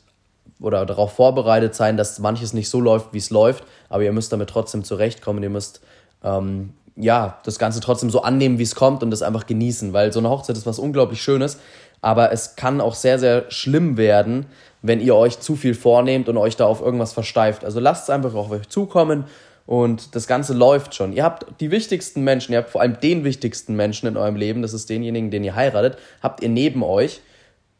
oder 0.61 0.85
darauf 0.85 1.11
vorbereitet 1.11 1.75
sein, 1.75 1.97
dass 1.97 2.19
manches 2.19 2.53
nicht 2.53 2.69
so 2.69 2.79
läuft, 2.79 3.11
wie 3.11 3.17
es 3.17 3.29
läuft, 3.29 3.65
aber 3.89 4.03
ihr 4.03 4.13
müsst 4.13 4.31
damit 4.31 4.49
trotzdem 4.49 4.85
zurechtkommen. 4.85 5.43
Ihr 5.43 5.49
müsst 5.49 5.81
ähm, 6.23 6.71
ja 6.95 7.39
das 7.43 7.59
Ganze 7.59 7.81
trotzdem 7.81 8.09
so 8.09 8.21
annehmen, 8.21 8.59
wie 8.59 8.63
es 8.63 8.75
kommt 8.75 9.03
und 9.03 9.11
das 9.11 9.21
einfach 9.21 9.45
genießen, 9.45 9.91
weil 9.91 10.13
so 10.13 10.19
eine 10.19 10.29
Hochzeit 10.29 10.55
ist 10.55 10.65
was 10.65 10.79
unglaublich 10.79 11.21
Schönes 11.21 11.59
aber 12.05 12.31
es 12.31 12.55
kann 12.55 12.81
auch 12.81 12.93
sehr, 12.93 13.17
sehr 13.17 13.45
schlimm 13.49 13.97
werden, 13.97 14.45
wenn 14.83 15.01
ihr 15.01 15.15
euch 15.15 15.39
zu 15.39 15.55
viel 15.55 15.73
vornehmt 15.73 16.29
und 16.29 16.37
euch 16.37 16.55
da 16.55 16.67
auf 16.67 16.79
irgendwas 16.79 17.13
versteift. 17.13 17.65
Also 17.65 17.79
lasst 17.79 18.03
es 18.03 18.09
einfach 18.11 18.35
auf 18.35 18.51
euch 18.51 18.69
zukommen 18.69 19.23
und 19.65 20.13
das 20.13 20.27
Ganze 20.27 20.53
läuft 20.53 20.93
schon. 20.93 21.13
Ihr 21.13 21.23
habt 21.23 21.59
die 21.59 21.71
wichtigsten 21.71 22.23
Menschen, 22.23 22.51
ihr 22.51 22.59
habt 22.59 22.69
vor 22.69 22.81
allem 22.81 22.99
den 22.99 23.23
wichtigsten 23.23 23.75
Menschen 23.75 24.07
in 24.07 24.17
eurem 24.17 24.35
Leben, 24.35 24.61
das 24.61 24.73
ist 24.73 24.87
denjenigen, 24.87 25.31
den 25.31 25.43
ihr 25.43 25.55
heiratet, 25.55 25.97
habt 26.21 26.43
ihr 26.43 26.49
neben 26.49 26.83
euch. 26.83 27.21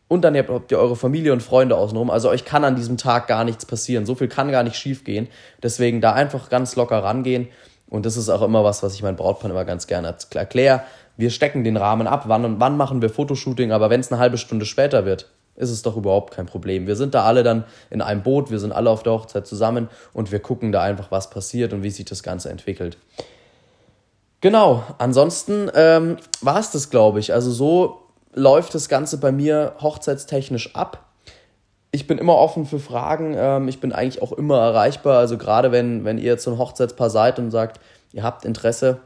und 0.07 0.21
dann 0.23 0.35
habt 0.35 0.71
ihr 0.71 0.79
eure 0.79 0.95
Familie 0.95 1.31
und 1.31 1.43
Freunde 1.43 1.77
außenrum. 1.77 2.09
Also 2.09 2.29
euch 2.29 2.45
kann 2.45 2.63
an 2.63 2.75
diesem 2.75 2.97
Tag 2.97 3.27
gar 3.27 3.43
nichts 3.43 3.65
passieren. 3.65 4.07
So 4.07 4.15
viel 4.15 4.27
kann 4.27 4.51
gar 4.51 4.63
nicht 4.63 4.75
schief 4.75 5.03
gehen. 5.03 5.27
Deswegen 5.61 6.01
da 6.01 6.13
einfach 6.13 6.49
ganz 6.49 6.75
locker 6.75 7.03
rangehen. 7.03 7.47
Und 7.89 8.05
das 8.05 8.17
ist 8.17 8.29
auch 8.29 8.41
immer 8.41 8.63
was, 8.63 8.81
was 8.81 8.95
ich 8.95 9.03
meinen 9.03 9.17
Brautpaaren 9.17 9.51
immer 9.51 9.65
ganz 9.65 9.87
gerne 9.87 10.15
erkläre. 10.33 10.81
Wir 11.17 11.29
stecken 11.29 11.63
den 11.63 11.77
Rahmen 11.77 12.07
ab, 12.07 12.25
wann 12.27 12.45
und 12.45 12.59
wann 12.59 12.77
machen 12.77 13.01
wir 13.01 13.09
Fotoshooting, 13.09 13.71
aber 13.71 13.89
wenn 13.89 13.99
es 13.99 14.11
eine 14.11 14.19
halbe 14.19 14.37
Stunde 14.37 14.65
später 14.65 15.05
wird, 15.05 15.29
ist 15.55 15.69
es 15.69 15.81
doch 15.81 15.95
überhaupt 15.95 16.33
kein 16.33 16.45
Problem. 16.45 16.87
Wir 16.87 16.95
sind 16.95 17.15
da 17.15 17.23
alle 17.23 17.43
dann 17.43 17.63
in 17.89 18.01
einem 18.01 18.23
Boot, 18.23 18.51
wir 18.51 18.59
sind 18.59 18.73
alle 18.73 18.89
auf 18.89 19.03
der 19.03 19.13
Hochzeit 19.13 19.47
zusammen 19.47 19.89
und 20.13 20.31
wir 20.31 20.39
gucken 20.39 20.71
da 20.71 20.81
einfach, 20.81 21.11
was 21.11 21.29
passiert 21.29 21.73
und 21.73 21.83
wie 21.83 21.89
sich 21.89 22.05
das 22.05 22.23
Ganze 22.23 22.49
entwickelt. 22.49 22.97
Genau, 24.41 24.83
ansonsten 24.97 25.71
ähm, 25.73 26.17
war 26.41 26.59
es 26.59 26.71
das, 26.71 26.89
glaube 26.89 27.19
ich. 27.19 27.33
Also 27.33 27.51
so 27.51 28.01
läuft 28.33 28.75
das 28.75 28.89
Ganze 28.89 29.17
bei 29.17 29.31
mir 29.31 29.73
hochzeitstechnisch 29.79 30.75
ab. 30.75 31.05
Ich 31.91 32.05
bin 32.05 32.17
immer 32.17 32.35
offen 32.35 32.65
für 32.65 32.79
Fragen. 32.79 33.33
Ähm, 33.37 33.69
ich 33.69 33.79
bin 33.79 33.93
eigentlich 33.93 34.21
auch 34.21 34.33
immer 34.33 34.59
erreichbar. 34.59 35.17
Also 35.17 35.37
gerade 35.37 35.71
wenn, 35.71 36.03
wenn 36.03 36.17
ihr 36.17 36.33
ein 36.33 36.57
Hochzeitspaar 36.57 37.09
seid 37.09 37.39
und 37.39 37.49
sagt, 37.49 37.79
ihr 38.11 38.23
habt 38.23 38.43
Interesse, 38.43 38.99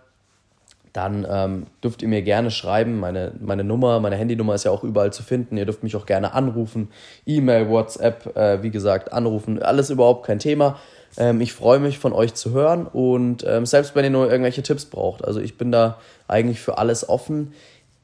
dann 0.93 1.25
ähm, 1.30 1.67
dürft 1.84 2.02
ihr 2.02 2.08
mir 2.08 2.21
gerne 2.21 2.52
schreiben. 2.52 2.99
Meine, 2.99 3.34
meine 3.39 3.63
Nummer, 3.63 3.99
meine 3.99 4.15
Handynummer 4.15 4.56
ist 4.56 4.65
ja 4.65 4.71
auch 4.71 4.84
überall 4.84 5.13
zu 5.13 5.23
finden. 5.23 5.58
Ihr 5.58 5.65
dürft 5.65 5.84
mich 5.84 5.95
auch 5.95 6.06
gerne 6.06 6.34
anrufen. 6.34 6.89
E-Mail, 7.25 7.69
WhatsApp, 7.69 8.36
äh, 8.36 8.63
wie 8.63 8.71
gesagt, 8.71 9.13
anrufen. 9.13 9.62
Alles 9.62 9.89
überhaupt 9.89 10.25
kein 10.25 10.39
Thema. 10.39 10.80
Ähm, 11.17 11.41
ich 11.41 11.54
freue 11.54 11.80
mich 11.80 11.99
von 11.99 12.13
euch 12.13 12.34
zu 12.34 12.52
hören 12.52 12.88
und 12.88 13.43
ähm, 13.47 13.65
selbst 13.65 13.95
wenn 13.95 14.04
ihr 14.04 14.12
nur 14.12 14.30
irgendwelche 14.30 14.63
Tipps 14.63 14.86
braucht. 14.86 15.23
Also 15.25 15.39
ich 15.39 15.58
bin 15.58 15.71
da 15.71 15.97
eigentlich 16.28 16.60
für 16.60 16.78
alles 16.78 17.08
offen. 17.08 17.54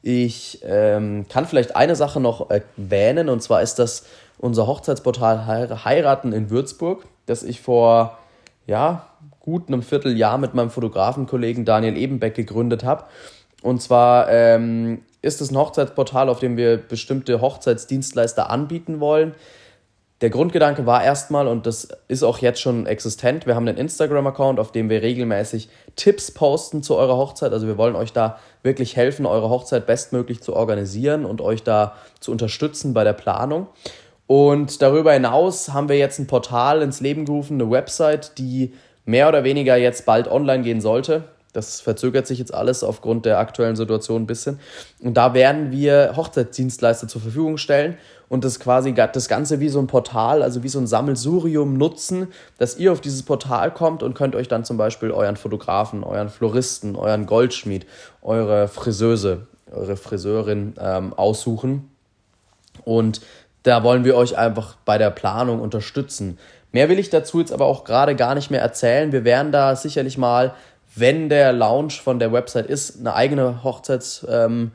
Ich 0.02 0.60
ähm, 0.64 1.26
kann 1.28 1.46
vielleicht 1.46 1.74
eine 1.74 1.96
Sache 1.96 2.20
noch 2.20 2.50
erwähnen 2.50 3.28
und 3.28 3.42
zwar 3.42 3.62
ist 3.62 3.78
das 3.78 4.06
unser 4.38 4.66
Hochzeitsportal 4.66 5.46
Heiraten 5.84 6.32
in 6.32 6.50
Würzburg, 6.50 7.06
das 7.26 7.42
ich 7.42 7.60
vor 7.60 8.18
ja, 8.66 9.06
gut 9.46 9.68
einem 9.68 9.82
Vierteljahr 9.82 10.36
mit 10.36 10.52
meinem 10.52 10.70
Fotografenkollegen 10.70 11.64
Daniel 11.64 11.96
Ebenbeck 11.96 12.34
gegründet 12.34 12.84
habe. 12.84 13.04
Und 13.62 13.80
zwar 13.80 14.28
ähm, 14.28 15.00
ist 15.22 15.40
es 15.40 15.50
ein 15.50 15.56
Hochzeitsportal, 15.56 16.28
auf 16.28 16.40
dem 16.40 16.56
wir 16.56 16.76
bestimmte 16.76 17.40
Hochzeitsdienstleister 17.40 18.50
anbieten 18.50 19.00
wollen. 19.00 19.34
Der 20.22 20.30
Grundgedanke 20.30 20.86
war 20.86 21.04
erstmal, 21.04 21.46
und 21.46 21.66
das 21.66 21.88
ist 22.08 22.22
auch 22.22 22.38
jetzt 22.38 22.60
schon 22.60 22.86
existent, 22.86 23.46
wir 23.46 23.54
haben 23.54 23.68
einen 23.68 23.76
Instagram-Account, 23.76 24.58
auf 24.58 24.72
dem 24.72 24.88
wir 24.88 25.02
regelmäßig 25.02 25.68
Tipps 25.94 26.30
posten 26.30 26.82
zu 26.82 26.96
eurer 26.96 27.16
Hochzeit. 27.16 27.52
Also 27.52 27.66
wir 27.66 27.76
wollen 27.76 27.94
euch 27.94 28.12
da 28.12 28.38
wirklich 28.62 28.96
helfen, 28.96 29.26
eure 29.26 29.50
Hochzeit 29.50 29.86
bestmöglich 29.86 30.42
zu 30.42 30.56
organisieren 30.56 31.24
und 31.24 31.40
euch 31.40 31.62
da 31.62 31.96
zu 32.18 32.32
unterstützen 32.32 32.94
bei 32.94 33.04
der 33.04 33.12
Planung. 33.12 33.68
Und 34.26 34.82
darüber 34.82 35.12
hinaus 35.12 35.72
haben 35.72 35.88
wir 35.88 35.98
jetzt 35.98 36.18
ein 36.18 36.26
Portal 36.26 36.82
ins 36.82 37.00
Leben 37.00 37.26
gerufen, 37.26 37.60
eine 37.60 37.70
Website, 37.70 38.38
die 38.38 38.72
mehr 39.06 39.28
oder 39.28 39.44
weniger 39.44 39.76
jetzt 39.76 40.04
bald 40.04 40.28
online 40.28 40.62
gehen 40.62 40.82
sollte. 40.82 41.24
Das 41.56 41.80
verzögert 41.80 42.26
sich 42.26 42.38
jetzt 42.38 42.52
alles 42.52 42.84
aufgrund 42.84 43.24
der 43.24 43.38
aktuellen 43.38 43.76
Situation 43.76 44.22
ein 44.22 44.26
bisschen. 44.26 44.60
Und 45.00 45.14
da 45.14 45.32
werden 45.32 45.72
wir 45.72 46.12
Hochzeitsdienstleister 46.14 47.08
zur 47.08 47.22
Verfügung 47.22 47.56
stellen 47.56 47.96
und 48.28 48.44
das 48.44 48.60
quasi 48.60 48.92
das 48.92 49.26
Ganze 49.26 49.58
wie 49.58 49.70
so 49.70 49.78
ein 49.78 49.86
Portal, 49.86 50.42
also 50.42 50.62
wie 50.62 50.68
so 50.68 50.78
ein 50.78 50.86
Sammelsurium 50.86 51.78
nutzen, 51.78 52.28
dass 52.58 52.76
ihr 52.76 52.92
auf 52.92 53.00
dieses 53.00 53.22
Portal 53.22 53.72
kommt 53.72 54.02
und 54.02 54.12
könnt 54.12 54.34
euch 54.34 54.48
dann 54.48 54.64
zum 54.64 54.76
Beispiel 54.76 55.10
euren 55.10 55.36
Fotografen, 55.36 56.04
euren 56.04 56.28
Floristen, 56.28 56.94
euren 56.94 57.24
Goldschmied, 57.24 57.86
eure 58.20 58.68
Friseuse, 58.68 59.46
eure 59.72 59.96
Friseurin 59.96 60.74
ähm, 60.78 61.14
aussuchen. 61.14 61.90
Und 62.84 63.22
da 63.62 63.82
wollen 63.82 64.04
wir 64.04 64.14
euch 64.14 64.36
einfach 64.38 64.76
bei 64.84 64.98
der 64.98 65.10
Planung 65.10 65.60
unterstützen. 65.60 66.38
Mehr 66.72 66.88
will 66.88 66.98
ich 66.98 67.10
dazu 67.10 67.40
jetzt 67.40 67.52
aber 67.52 67.66
auch 67.66 67.84
gerade 67.84 68.14
gar 68.16 68.34
nicht 68.34 68.50
mehr 68.50 68.60
erzählen. 68.60 69.12
Wir 69.12 69.24
werden 69.24 69.52
da 69.52 69.76
sicherlich 69.76 70.18
mal, 70.18 70.54
wenn 70.94 71.28
der 71.28 71.52
Launch 71.52 72.00
von 72.00 72.18
der 72.18 72.32
Website 72.32 72.66
ist, 72.66 73.00
eine 73.00 73.14
eigene 73.14 73.62
Hochzeits 73.62 74.26
ähm, 74.28 74.72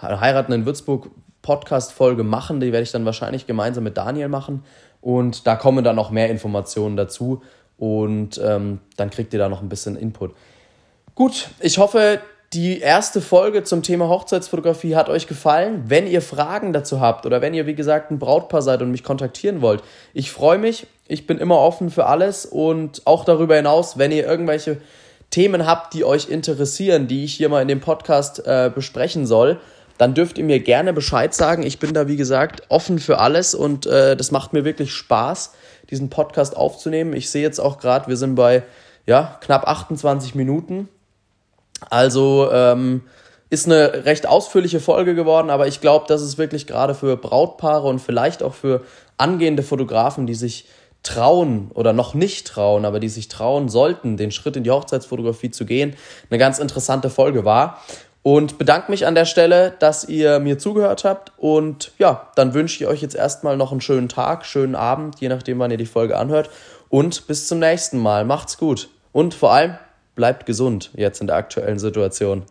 Heiraten 0.00 0.52
in 0.52 0.66
Würzburg 0.66 1.10
Podcast-Folge 1.42 2.24
machen. 2.24 2.60
Die 2.60 2.72
werde 2.72 2.82
ich 2.82 2.92
dann 2.92 3.04
wahrscheinlich 3.04 3.46
gemeinsam 3.46 3.84
mit 3.84 3.96
Daniel 3.96 4.28
machen. 4.28 4.64
Und 5.00 5.46
da 5.46 5.56
kommen 5.56 5.84
dann 5.84 5.96
noch 5.96 6.10
mehr 6.10 6.30
Informationen 6.30 6.96
dazu. 6.96 7.42
Und 7.78 8.40
ähm, 8.42 8.80
dann 8.96 9.10
kriegt 9.10 9.32
ihr 9.32 9.38
da 9.38 9.48
noch 9.48 9.62
ein 9.62 9.68
bisschen 9.68 9.96
Input. 9.96 10.34
Gut, 11.14 11.48
ich 11.60 11.78
hoffe, 11.78 12.20
die 12.52 12.80
erste 12.80 13.20
Folge 13.20 13.64
zum 13.64 13.82
Thema 13.82 14.08
Hochzeitsfotografie 14.08 14.96
hat 14.96 15.08
euch 15.08 15.26
gefallen. 15.26 15.84
Wenn 15.86 16.06
ihr 16.06 16.22
Fragen 16.22 16.72
dazu 16.72 17.00
habt 17.00 17.26
oder 17.26 17.40
wenn 17.40 17.54
ihr, 17.54 17.66
wie 17.66 17.74
gesagt, 17.74 18.10
ein 18.10 18.18
Brautpaar 18.18 18.62
seid 18.62 18.82
und 18.82 18.90
mich 18.90 19.04
kontaktieren 19.04 19.62
wollt, 19.62 19.82
ich 20.14 20.30
freue 20.30 20.58
mich. 20.58 20.86
Ich 21.08 21.26
bin 21.26 21.38
immer 21.38 21.58
offen 21.58 21.90
für 21.90 22.06
alles 22.06 22.46
und 22.46 23.02
auch 23.04 23.24
darüber 23.24 23.56
hinaus, 23.56 23.96
wenn 23.96 24.10
ihr 24.10 24.26
irgendwelche 24.26 24.78
Themen 25.30 25.66
habt, 25.66 25.94
die 25.94 26.04
euch 26.04 26.28
interessieren, 26.28 27.06
die 27.06 27.24
ich 27.24 27.34
hier 27.34 27.48
mal 27.48 27.62
in 27.62 27.68
dem 27.68 27.80
Podcast 27.80 28.46
äh, 28.46 28.70
besprechen 28.74 29.26
soll, 29.26 29.60
dann 29.98 30.14
dürft 30.14 30.38
ihr 30.38 30.44
mir 30.44 30.60
gerne 30.60 30.92
Bescheid 30.92 31.32
sagen. 31.34 31.62
Ich 31.62 31.78
bin 31.78 31.94
da, 31.94 32.08
wie 32.08 32.16
gesagt, 32.16 32.62
offen 32.68 32.98
für 32.98 33.18
alles 33.18 33.54
und 33.54 33.86
äh, 33.86 34.16
das 34.16 34.30
macht 34.30 34.52
mir 34.52 34.64
wirklich 34.64 34.92
Spaß, 34.92 35.54
diesen 35.90 36.10
Podcast 36.10 36.56
aufzunehmen. 36.56 37.14
Ich 37.14 37.30
sehe 37.30 37.42
jetzt 37.42 37.60
auch 37.60 37.78
gerade, 37.78 38.08
wir 38.08 38.16
sind 38.16 38.34
bei 38.34 38.62
ja, 39.06 39.38
knapp 39.40 39.66
28 39.66 40.34
Minuten. 40.34 40.88
Also 41.88 42.50
ähm, 42.52 43.02
ist 43.48 43.66
eine 43.66 44.04
recht 44.04 44.26
ausführliche 44.26 44.80
Folge 44.80 45.14
geworden, 45.14 45.50
aber 45.50 45.66
ich 45.66 45.80
glaube, 45.80 46.06
dass 46.08 46.20
es 46.20 46.36
wirklich 46.36 46.66
gerade 46.66 46.94
für 46.94 47.16
Brautpaare 47.16 47.86
und 47.86 48.00
vielleicht 48.00 48.42
auch 48.42 48.54
für 48.54 48.82
angehende 49.18 49.62
Fotografen, 49.62 50.26
die 50.26 50.34
sich 50.34 50.66
trauen 51.06 51.70
oder 51.72 51.92
noch 51.92 52.14
nicht 52.14 52.46
trauen, 52.46 52.84
aber 52.84 53.00
die 53.00 53.08
sich 53.08 53.28
trauen 53.28 53.68
sollten, 53.68 54.16
den 54.16 54.30
Schritt 54.30 54.56
in 54.56 54.64
die 54.64 54.70
Hochzeitsfotografie 54.70 55.50
zu 55.50 55.64
gehen, 55.64 55.94
eine 56.30 56.38
ganz 56.38 56.58
interessante 56.58 57.10
Folge 57.10 57.44
war. 57.44 57.80
Und 58.22 58.58
bedanke 58.58 58.90
mich 58.90 59.06
an 59.06 59.14
der 59.14 59.24
Stelle, 59.24 59.74
dass 59.78 60.08
ihr 60.08 60.40
mir 60.40 60.58
zugehört 60.58 61.04
habt. 61.04 61.32
Und 61.36 61.92
ja, 61.96 62.32
dann 62.34 62.54
wünsche 62.54 62.82
ich 62.82 62.90
euch 62.90 63.00
jetzt 63.00 63.14
erstmal 63.14 63.56
noch 63.56 63.70
einen 63.70 63.80
schönen 63.80 64.08
Tag, 64.08 64.44
schönen 64.44 64.74
Abend, 64.74 65.20
je 65.20 65.28
nachdem, 65.28 65.60
wann 65.60 65.70
ihr 65.70 65.76
die 65.76 65.86
Folge 65.86 66.18
anhört. 66.18 66.50
Und 66.88 67.28
bis 67.28 67.46
zum 67.46 67.60
nächsten 67.60 67.98
Mal. 67.98 68.24
Macht's 68.24 68.58
gut. 68.58 68.88
Und 69.12 69.32
vor 69.32 69.52
allem 69.52 69.76
bleibt 70.16 70.44
gesund 70.44 70.90
jetzt 70.94 71.20
in 71.20 71.28
der 71.28 71.36
aktuellen 71.36 71.78
Situation. 71.78 72.42